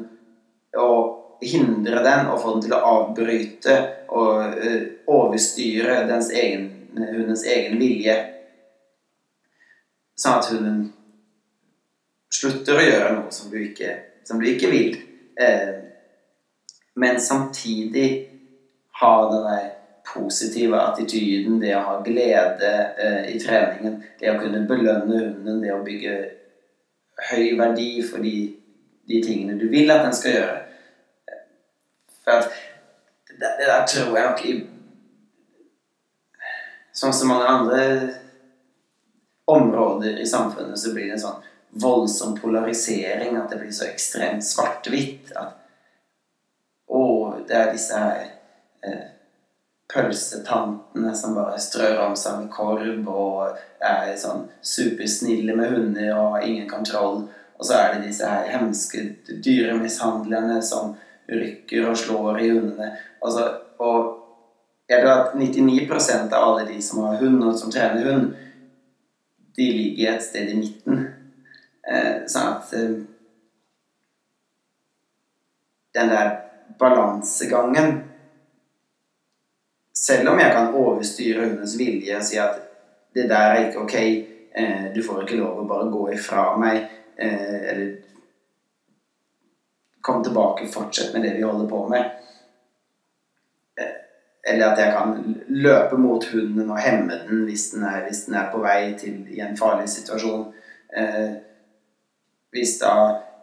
[0.78, 3.76] og hindre den og få den til å avbryte
[4.12, 6.66] og eh, overstyre egen,
[6.98, 8.16] hundens egen vilje.
[10.18, 10.80] Sånn at hunden
[12.30, 13.94] slutter å gjøre noe som du ikke,
[14.26, 14.98] som du ikke vil.
[15.40, 15.76] Eh,
[17.00, 18.08] men samtidig
[19.00, 19.68] ha den der
[20.14, 25.74] positive attityden, det å ha glede eh, i treningen, det å kunne belønne hunden, det
[25.74, 26.16] å bygge
[27.30, 28.34] høy verdi for de,
[29.08, 30.58] de tingene du vil at den skal gjøre.
[32.24, 32.50] For at
[33.30, 34.58] det, det der tror jeg nok i
[36.92, 37.82] Som så mange andre
[39.48, 41.46] områder i samfunnet så blir det en sånn
[41.80, 45.56] voldsom polarisering at det blir så ekstremt svart-hvitt at
[46.90, 47.02] å,
[47.46, 48.24] det er disse her
[48.82, 49.06] eh,
[49.90, 56.36] pølsetantene som bare strør om seg med korv og er sånn supersnille med hunder og
[56.36, 57.24] har ingen kontroll.
[57.58, 60.94] Og så er det disse her hemske dyremishandlerne som
[61.30, 62.92] rykker og slår i hundene.
[63.24, 63.46] Altså,
[63.82, 64.16] og
[64.90, 68.32] jeg tror at 99% av alle de som har hund, og som trener hund,
[69.56, 71.04] de ligger et sted i midten.
[71.90, 73.00] Eh, sånn at eh,
[75.90, 76.28] Den der
[76.78, 77.96] balansegangen
[80.00, 82.60] Selv om jeg kan overstyre hundens vilje og si at
[83.14, 83.96] det der er ikke ok,
[84.56, 86.86] eh, du får ikke lov å bare gå ifra meg,
[87.18, 87.90] eh, eller
[90.00, 92.10] kom tilbake, fortsett med det vi holder på med.
[93.76, 93.96] Eh,
[94.44, 98.34] Eller at jeg kan løpe mot hunden og hemme den hvis den er, hvis den
[98.34, 100.46] er på vei til i en farlig situasjon.
[100.96, 101.30] Eh,
[102.50, 102.94] hvis da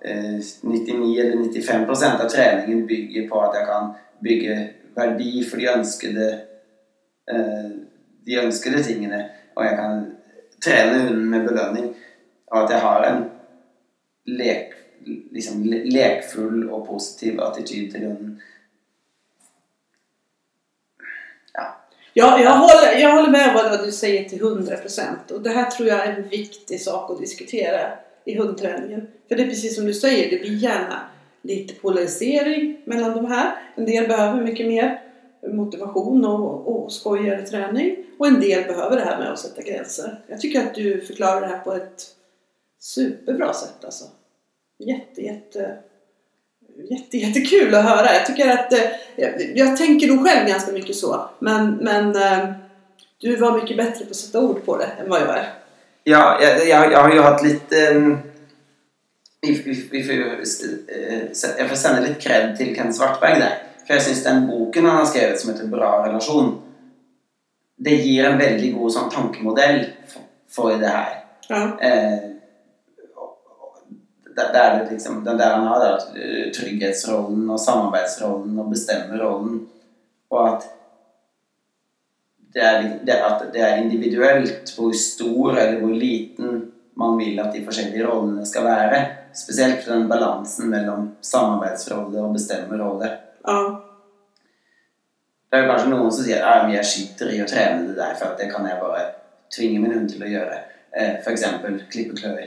[0.01, 3.93] eh, 99 eller 95% av treningen bygger på at jeg kan
[4.23, 4.57] bygge
[4.97, 6.46] verdi for de ønskede eh,
[8.28, 10.05] de ønskede tingene, og jeg kan
[10.61, 11.95] trene hunden med belønning,
[12.47, 13.23] og at jeg har en
[14.25, 14.73] lek,
[15.32, 18.41] liksom, lekfull og positiv attityd til hunden.
[22.19, 25.88] Ja, jag håller, jag håller med vad du säger till 100% och det här tror
[25.88, 27.91] jag är en viktig sak att diskutera
[28.25, 29.07] i hundträningen.
[29.28, 30.99] För det är precis som du säger, det blir gärna
[31.41, 33.55] lite polarisering mellan de här.
[33.75, 35.01] En del behöver mycket mer
[35.47, 37.95] motivation och, och skojigare träning.
[38.17, 40.23] Och en del behöver det här med att sätta gränser.
[40.27, 42.05] Jag tycker att du förklarar det här på ett
[42.79, 44.05] superbra sätt alltså.
[44.79, 45.77] Jätte, jätte,
[46.89, 48.13] jätte, jättekul att höra.
[48.13, 48.79] Jag tycker att, eh,
[49.15, 50.59] jag, jag tänker nog själv
[50.91, 51.29] så.
[51.39, 52.51] Men, men eh,
[53.17, 55.53] du var mycket bättre på att sätta ord på det än vad jag är.
[56.07, 58.13] Ja, jeg, jeg, jeg har jo hatt litt um,
[59.41, 60.27] vi, vi, vi får, jo,
[60.88, 63.57] eh, Jeg får sende litt kred til Ken Svartberg der.
[63.88, 66.57] For jeg syns den boken han har skrevet som heter 'Bra relasjon',
[67.77, 71.13] det gir en veldig god sånn tankemodell for, for det her.
[71.47, 71.61] Ja.
[71.79, 72.17] Eh,
[74.38, 78.71] der, der er det liksom, den der han har da, eh, trygghetsrollen og samarbeidsrollen og
[78.73, 79.61] bestemmerrollen,
[80.29, 80.67] og at
[82.53, 87.53] det er, det, at det er individuelt hvor stor eller hvor liten man vil at
[87.53, 89.01] de forskjellige rollene skal være.
[89.38, 93.11] Spesielt for den balansen mellom samarbeidsrolle og bestemmerrolle.
[93.47, 93.59] Ja.
[95.51, 98.15] Det er jo kanskje noen som sier at jeg skiter i å trene det der,
[98.19, 99.05] for det kan jeg bare
[99.53, 100.57] tvinge min hund til å gjøre.
[100.91, 101.43] Eh, F.eks.
[101.91, 102.41] klippe klør,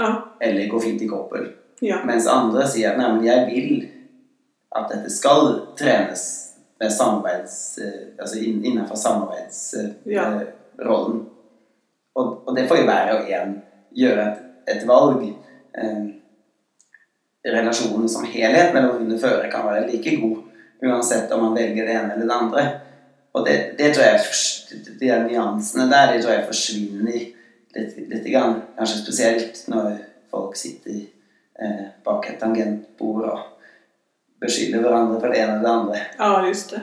[0.00, 0.10] Ja.
[0.40, 1.48] eller gå fint i koppel.
[1.80, 2.02] Ja.
[2.04, 3.88] Mens andre sier at nei, men jeg vil
[4.76, 6.22] at dette skal trenes
[6.80, 7.78] med samarbeids...
[7.78, 9.96] eh, Altså innenfor samarbeidsrollen.
[10.06, 10.26] Ja.
[12.14, 13.54] Og, og det får jo hver og en
[13.96, 14.38] gjøre et,
[14.76, 15.22] et valg.
[17.42, 20.40] Relasjonen som helhet mellom hund og fører kan være like god
[20.82, 22.64] uansett om man velger det ene eller det andre.
[23.32, 24.18] Og det, det tror jeg
[25.00, 27.12] de nyansene der de tror jeg forsvinner
[27.76, 28.60] litt, litt grann.
[28.78, 29.94] Kanskje spesielt når
[30.32, 30.98] folk sitter
[31.62, 33.44] eh, bak et tangentbord og
[34.42, 36.02] beskylder hverandre for det ene eller det andre.
[36.18, 36.82] Ja, just det.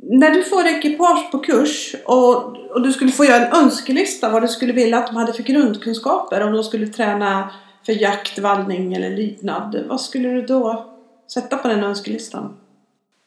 [0.00, 4.38] När du får ekipage på kurs og, og du skulle få gjøre en önskelista hva
[4.40, 7.50] du skulle vilja at de hadde for grundkunskaper om de skulle träna
[7.82, 9.84] för jakt, vallning eller lydnad.
[9.88, 10.94] Vad skulle du då
[11.32, 12.56] sätta på den önskelistan?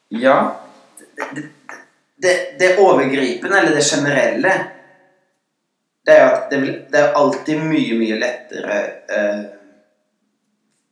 [0.10, 0.60] Ja,
[1.36, 1.42] det,
[2.16, 4.66] det, det, overgripende, eller det generelle,
[6.06, 6.60] det er at det,
[6.92, 8.78] det er alltid mye, mye lettere
[9.18, 9.44] eh,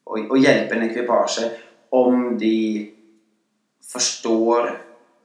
[0.06, 1.50] å, å hjelpe en ekvipasje
[1.90, 2.92] om de
[3.94, 4.70] forstår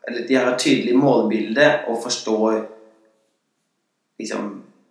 [0.08, 2.58] Eller de har et tydelig målbilde og forstår
[4.20, 4.50] liksom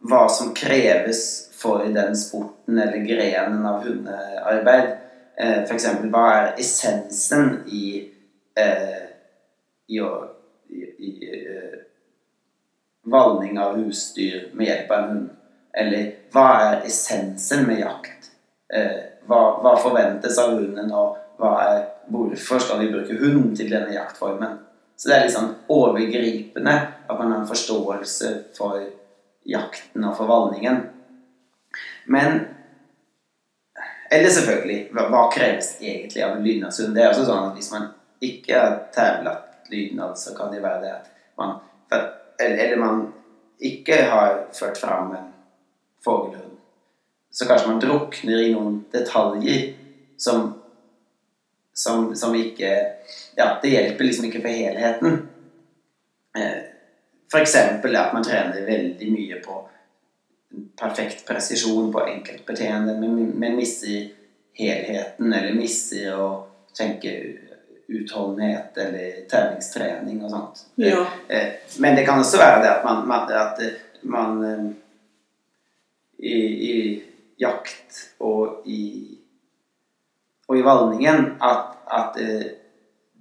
[0.10, 1.20] hva som kreves
[1.64, 4.92] for den sporten eller grenen av hundearbeid.
[5.40, 7.86] Eh, eksempel, hva er essensen i
[8.60, 9.04] eh,
[9.88, 10.12] i å
[10.70, 11.80] i, i eh,
[13.10, 15.32] valning av husdyr med hjelp av en hund?
[15.74, 18.30] Eller hva er essensen med jakt?
[18.74, 21.18] Eh, hva, hva forventes av hunden, og
[21.50, 21.84] er,
[22.14, 24.60] hvorfor skal vi bruke hund til denne jaktformen?
[24.98, 26.74] Så det er litt sånn overgripende
[27.10, 28.84] at man har en forståelse for
[29.50, 30.84] jakten og for valningen.
[32.06, 32.42] Men
[34.12, 36.94] Eller selvfølgelig, hva, hva kreves egentlig av en lydnadshund?
[36.94, 37.88] Det er også sånn at hvis man
[38.22, 41.08] ikke har tevlet lydnad, så kan det være det at
[41.40, 41.56] man
[42.44, 43.02] eller, man
[43.64, 45.32] ikke har ført fram en
[46.04, 46.58] fågelhund.
[47.32, 49.72] Så kanskje man drukner i noen detaljer
[50.18, 50.52] som
[51.74, 52.70] som, som ikke
[53.36, 55.16] Ja, det hjelper liksom ikke for helheten.
[56.38, 56.68] F.eks.
[57.32, 59.56] for eksempel at man trener veldig mye på
[60.80, 63.98] perfekt presisjon på enkeltbeteende, men, men i
[64.54, 66.28] helheten, eller misser å
[66.78, 67.14] tenke
[67.94, 70.62] utholdenhet eller treningstrening og sånt.
[70.82, 71.04] Ja.
[71.28, 73.60] Eh, Men det kan også være det at man, at
[74.02, 74.70] man eh,
[76.24, 76.38] i,
[76.70, 76.78] i
[77.42, 78.84] jakt og i
[80.48, 82.48] og i valningen at, at eh,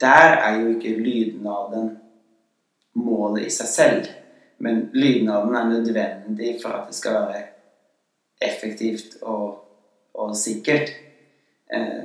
[0.01, 1.93] der er jo ikke lydnaden
[2.99, 4.09] målet i seg selv.
[4.63, 7.43] Men lydnaden er nødvendig for at det skal være
[8.43, 9.59] effektivt og,
[10.15, 10.93] og sikkert.
[11.75, 12.05] Eh,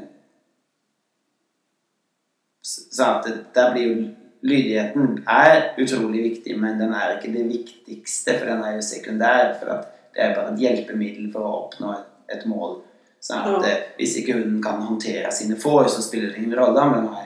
[2.61, 4.07] så at det, der blir jo
[4.47, 9.55] Lydigheten er utrolig viktig, men den er ikke det viktigste, for den er jo sekundær.
[9.59, 9.71] For
[10.13, 12.77] det er bare et hjelpemiddel for å oppnå et, et mål.
[13.19, 13.71] Så at Ja.
[13.71, 17.07] eh, hvis ikke hunden kan håndtere sine får, så spiller det ingen rolle om den
[17.07, 17.25] har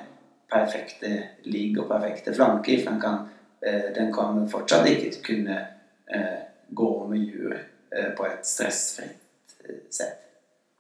[0.52, 1.12] perfekte
[1.52, 3.20] ligg og perfekte flanker, for den kan,
[3.96, 5.58] den kan fortsatt ikke kunne
[6.10, 6.40] eh,
[6.70, 10.18] gå med hjul eh, på et stressfritt eh, sett.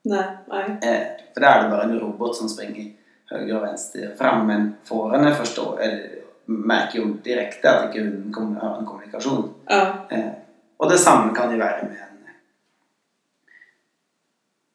[0.09, 0.63] Nei, nei.
[0.81, 1.03] Eh,
[1.33, 2.89] for da er det bare en robot som springer
[3.31, 6.21] høyre og venstre fram, men fårene forstår, eller
[6.51, 9.51] merker jo direkte at ikke hunden har en kommunikasjon.
[9.69, 9.83] Ja.
[10.11, 10.31] Eh,
[10.81, 12.11] og det samme kan jo være med en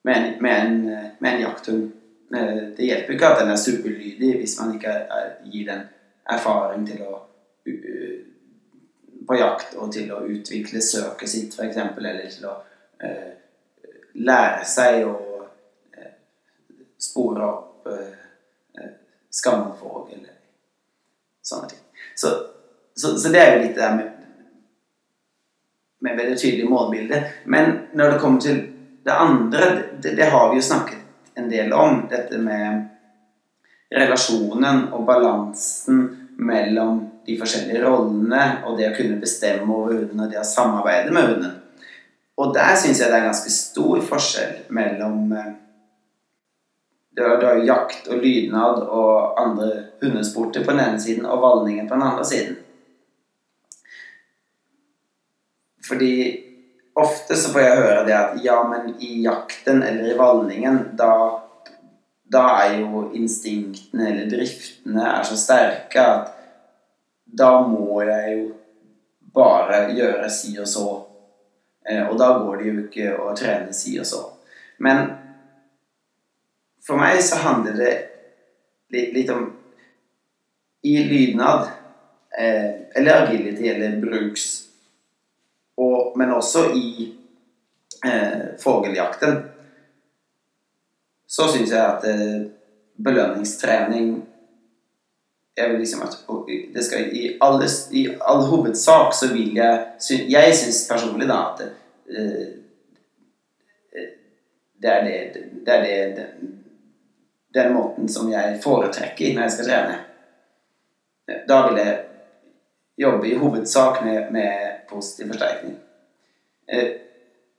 [0.06, 1.92] med en, med en, eh, med en jakthund.
[2.34, 5.80] Eh, det hjelper ikke at den er superlydig hvis man ikke er, gir den
[6.30, 7.16] erfaring til å
[9.26, 12.54] på jakt og til å utvikle søket sitt, f.eks., eller til å
[13.02, 13.32] eh,
[14.22, 15.16] lære seg å
[15.96, 16.12] eh,
[16.98, 18.92] spore opp eh,
[19.30, 20.36] skamfog eller
[21.42, 21.82] sånne ting.
[22.14, 22.30] Så,
[22.94, 24.12] så, så det er jo litt det der med
[25.98, 27.22] med veldig tydelig målbilde.
[27.44, 28.58] Men når det kommer til
[29.04, 30.98] det andre, det, det har vi jo snakket
[31.34, 32.02] en del om.
[32.10, 32.84] Dette med
[33.90, 40.32] relasjonen og balansen mellom de forskjellige rollene og det å kunne bestemme over hunden og
[40.32, 41.54] det å samarbeide med hunden.
[42.36, 45.32] Og der syns jeg det er ganske stor forskjell mellom
[47.16, 49.70] det er jakt og lydnad og andre
[50.02, 52.58] hundesporter på den ene siden og valningen på den andre siden.
[55.86, 56.12] Fordi
[56.96, 61.12] ofte så får jeg høre det at ja, men i jakten eller i valningen, da,
[62.32, 66.32] da er jo instinktene eller driftene er så sterke at
[67.26, 68.46] da må jeg jo
[69.36, 70.86] bare gjøre si og så.
[71.86, 74.22] Eh, og da går det jo ikke å trene si og så.
[74.82, 75.10] Men
[76.86, 77.94] for meg så handler det
[78.94, 79.48] litt, litt om
[80.86, 81.68] I lydnad,
[82.38, 84.46] eh, eller agility, eller bruks
[85.76, 87.14] og, men også i
[88.06, 89.42] eh, fågeljakten
[91.26, 92.46] så syns jeg at eh,
[92.96, 94.14] belønningstrening
[95.56, 96.16] jeg vil liksom at
[96.74, 99.86] det skal, i, alle, I all hovedsak så vil jeg
[100.28, 101.62] Jeg syns personlig da at
[102.10, 102.46] eh,
[104.82, 106.50] det er det, det er det den,
[107.54, 109.96] den måten som jeg foretrekker når jeg skal trene.
[111.48, 111.94] Da vil jeg
[112.98, 115.78] jobbe i hovedsak med, med positiv forsterkning.
[116.68, 116.90] Eh,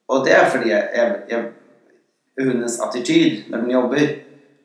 [0.07, 1.43] og det er fordi jeg, jeg, jeg,
[2.39, 4.07] hundens attityd når den jobber,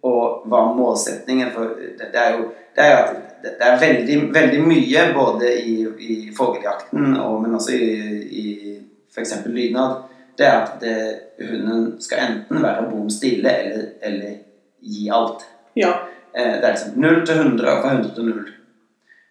[0.03, 3.13] og hva målsetningen for Det, er jo det er,
[3.43, 7.91] det er veldig, veldig mye både i, i fuglejakten, men også i,
[8.43, 8.47] i
[9.15, 9.35] f.eks.
[9.47, 10.03] lydnad.
[10.39, 10.97] Det er at det,
[11.49, 14.35] hunden skal enten være bom stille eller, eller
[14.81, 15.45] gi alt.
[15.77, 15.93] Ja.
[16.35, 18.53] Eh, det er liksom 0 til 100 og fra 100 til 0.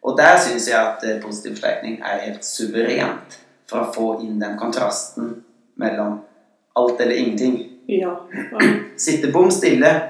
[0.04, 3.39] Og der syns jeg at eh, positiv forsterkning er helt suverent
[3.70, 5.34] for å få inn den kontrasten
[5.82, 6.20] mellom
[6.78, 7.58] alt eller ingenting.
[7.92, 8.28] Ja.
[8.98, 10.02] Sitte bom stille,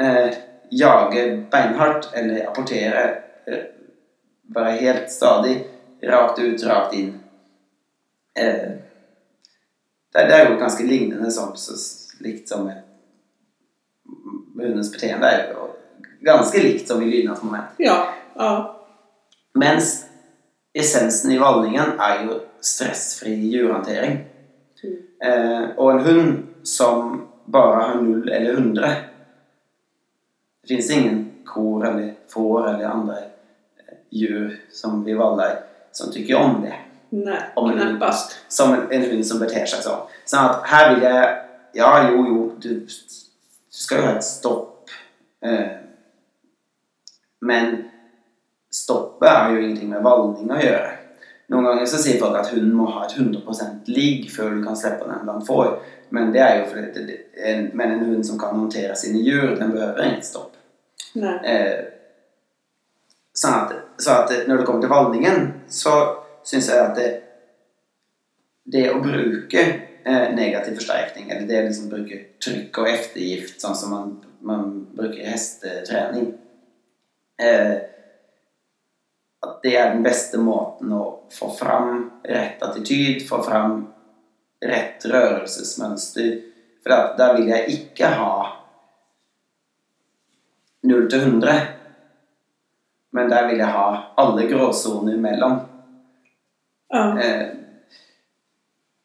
[0.00, 0.34] eh,
[0.70, 3.04] jage beinhardt eller apportere
[3.46, 3.64] eh,
[4.54, 5.64] være helt stadig,
[6.02, 7.20] rakt ut, rakt inn.
[8.38, 8.70] Eh,
[10.12, 11.76] det, det, er jo ganske lignende som, så,
[12.24, 12.82] likt som med
[14.56, 15.26] hundens beteende.
[15.26, 15.68] Det er jo
[16.24, 17.76] ganske likt som i lydnads moment.
[17.78, 17.98] Ja,
[18.36, 18.52] ja.
[19.58, 20.06] Mens
[20.74, 24.20] essensen i valningen er jo stressfri djurhåndtering.
[24.82, 24.96] Mm.
[25.24, 28.90] Eh, og en hund som bare har null eller hundre
[30.62, 35.56] Det fins ingen kor eller får eller andre eh, djur som vi valler
[35.92, 36.74] som tykker om det.
[37.10, 38.02] Nei, om en.
[38.48, 40.04] Som en, en, hund som beter seg sånn.
[40.28, 41.36] Sånn at her vil jeg
[41.76, 44.92] Ja, jo, jo, du, du skal jo ha et stopp.
[45.44, 45.74] Eh,
[47.44, 47.76] men
[48.72, 50.94] stoppet har jo ingenting med valgning å gjøre.
[51.48, 54.76] Noen ganger så sier folk at hunden må ha et 100 ligg før du kan
[54.76, 55.78] slippe den blant får.
[56.12, 59.54] Men det er jo fordi det, en, men en hund som kan håndtere sine djur,
[59.56, 60.56] den behøver ingen stopp.
[61.16, 61.80] Eh,
[63.36, 65.94] sånn at, så at når det kommer til valgningen, så
[66.46, 67.08] syns jeg at det,
[68.68, 73.76] det å bruke eh, negativ forsterkning, eller det å liksom bruke trykk og eftergift, sånn
[73.76, 76.32] som man, man bruker i hestetrening
[77.40, 77.78] eh,
[79.46, 83.80] at det er den beste måten å få fram rett attityd, få fram
[84.64, 86.30] rett rørelsesmønster.
[86.82, 88.32] For da, da vil jeg ikke ha
[90.88, 91.58] 0 til 100.
[93.10, 93.88] Men der vil jeg ha
[94.20, 95.60] alle gråsoner imellom.
[96.92, 97.04] Ja.
[97.20, 97.46] Eh,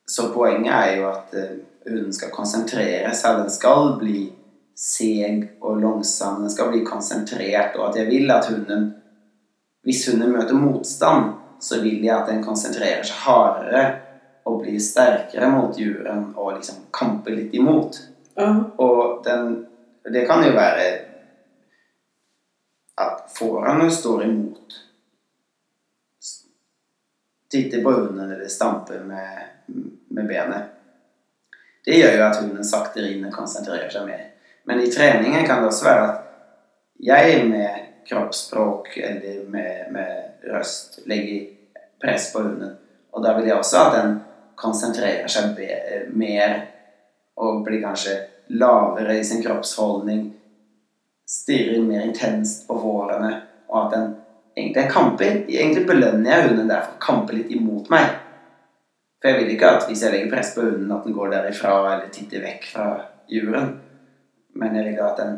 [0.06, 1.54] så poenget er jo at eh,
[1.86, 3.44] hunden skal konsentrere seg.
[3.44, 4.26] Den skal bli
[4.78, 6.42] seg og langsom.
[6.44, 7.78] Den skal bli konsentrert.
[7.78, 8.92] Og at jeg vil at hunden
[9.84, 13.84] hvis hunden møter motstand, så vil jeg at den konsentrerer seg hardere
[14.48, 18.00] og blir sterkere mot juren og liksom kamper litt imot.
[18.40, 18.64] Uh.
[18.82, 19.68] Og den
[20.04, 20.86] Det kan jo være
[23.00, 24.74] at fårene står imot.
[27.52, 29.40] Titter på hunden eller stamper med,
[30.10, 30.74] med benet.
[31.86, 34.26] Det gjør jo at hunden saktere inn og konsentrerer seg mer.
[34.68, 36.20] Men i treningen kan det også være at
[37.00, 41.48] jeg med kroppsspråk eller med, med røst legger
[42.02, 42.76] press på hunden.
[43.14, 44.16] Og da vil jeg også at den
[44.60, 45.60] konsentrerer seg
[46.14, 46.56] mer
[47.40, 48.18] og blir kanskje
[48.54, 50.28] lavere i sin kroppsholdning.
[51.30, 53.32] Stirrer mer intenst på hårene,
[53.70, 54.10] og at den
[54.58, 55.40] egentlig kamper.
[55.48, 58.20] Egentlig belønner jeg hunden derfor kamper litt imot meg.
[59.22, 61.74] For jeg vil ikke at hvis jeg legger press på hunden, at den går derifra
[61.94, 62.88] eller titter vekk fra
[63.32, 63.78] juren.
[64.60, 65.38] Men jeg vil at den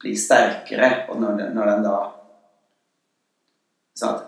[0.00, 1.98] blir sterkere, og når den, når den da
[3.98, 4.26] sånn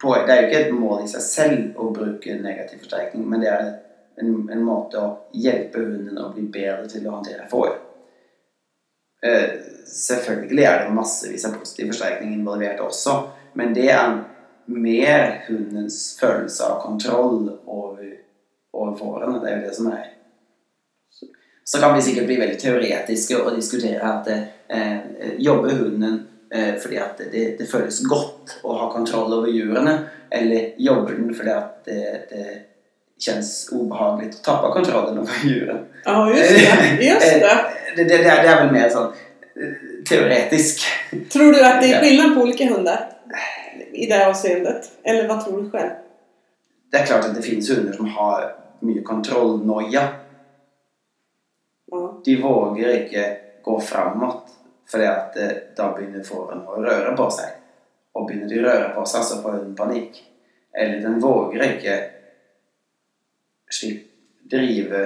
[0.00, 3.40] på, Det er jo ikke et mål i seg selv å bruke negativ forsterkning, men
[3.40, 3.62] det er
[4.20, 7.70] en, en måte å hjelpe hunden å bli bedre til å håndtere får.
[9.24, 9.54] Eh,
[9.88, 13.16] selvfølgelig er det massevis av positiv forsterkning involvert også,
[13.56, 14.18] men det er
[14.66, 18.12] mer hundens følelse av kontroll over,
[18.76, 19.40] over fårene.
[19.40, 20.12] Det er jo det som er
[21.66, 24.44] Så kan vi sikkert bli veldig teoretiske og diskutere at eh,
[25.38, 26.16] jobber hunden
[26.54, 29.98] eh, fordi at det, det, føles godt å ha kontroll over djurene,
[30.30, 32.00] eller jobber den fordi at det,
[32.30, 32.46] det
[33.20, 35.86] kjennes ubehagelig å tappa kontrollen over djuren.
[36.06, 36.98] Oh, just det.
[37.06, 37.54] Just det.
[37.96, 39.14] det, det, det, er vel mer sånn
[40.06, 40.84] teoretisk.
[41.32, 43.06] Tror du at det er skillnad på ulike hunder
[43.92, 44.90] i det avseendet?
[45.04, 46.02] Eller hva tror du selv?
[46.92, 48.52] Det er klart at det finnes hunder som har
[48.86, 50.04] mye kontrollnoia.
[51.86, 52.04] Ja.
[52.24, 53.24] De våger ikke
[53.64, 54.52] gå framåt,
[54.90, 57.54] fordi at eh, da begynner fåren å røre på seg.
[58.16, 60.20] Og begynner de å røre på seg, så får hunden panikk.
[60.76, 61.96] Eller den våger ikke
[63.72, 64.04] slipp,
[64.46, 65.02] drive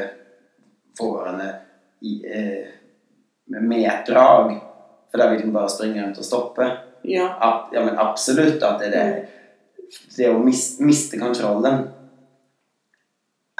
[0.98, 1.48] fårene
[2.04, 2.66] i, eh,
[3.44, 4.52] med meddrag,
[5.10, 6.66] for da vil de bare springe rundt og stoppe.
[7.02, 7.30] Ja.
[7.40, 11.86] Ab, ja, men absolutt at det, det, det å mis, miste kontrollen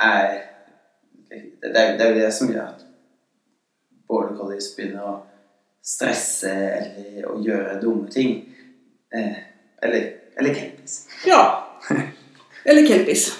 [0.00, 0.28] er
[1.30, 2.84] det, det, det er det som gjør at
[4.08, 5.16] border collies begynner å
[5.82, 8.36] stresse eller å gjøre dumme ting.
[9.14, 9.36] Eh,
[9.82, 10.08] eller,
[10.38, 11.08] eller kelpis.
[11.26, 11.42] Ja.
[12.64, 13.30] Eller kelpis.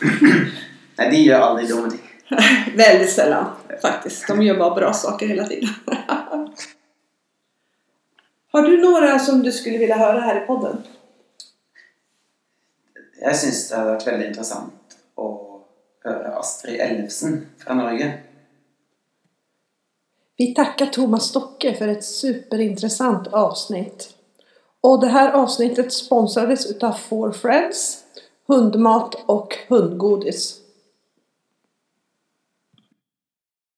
[0.99, 2.07] Nei, de gjør aldri dumme ting.
[2.83, 3.47] Veldig sjelden,
[3.83, 4.27] faktisk.
[4.29, 5.75] De gjør bare bra saker hele tiden.
[8.51, 10.81] Har du noe som du skulle ville høre her i podden?
[13.21, 15.29] Jeg syns det hadde vært veldig interessant å
[16.07, 18.09] høre Astrid Ellefsen fra Norge.
[20.41, 24.09] Vi tackar Thomas Stocke för ett superintressant avsnitt.
[24.81, 27.99] Och det här avsnittet sponsrades utav Four Friends,
[28.49, 30.60] hundmat och hundgodis.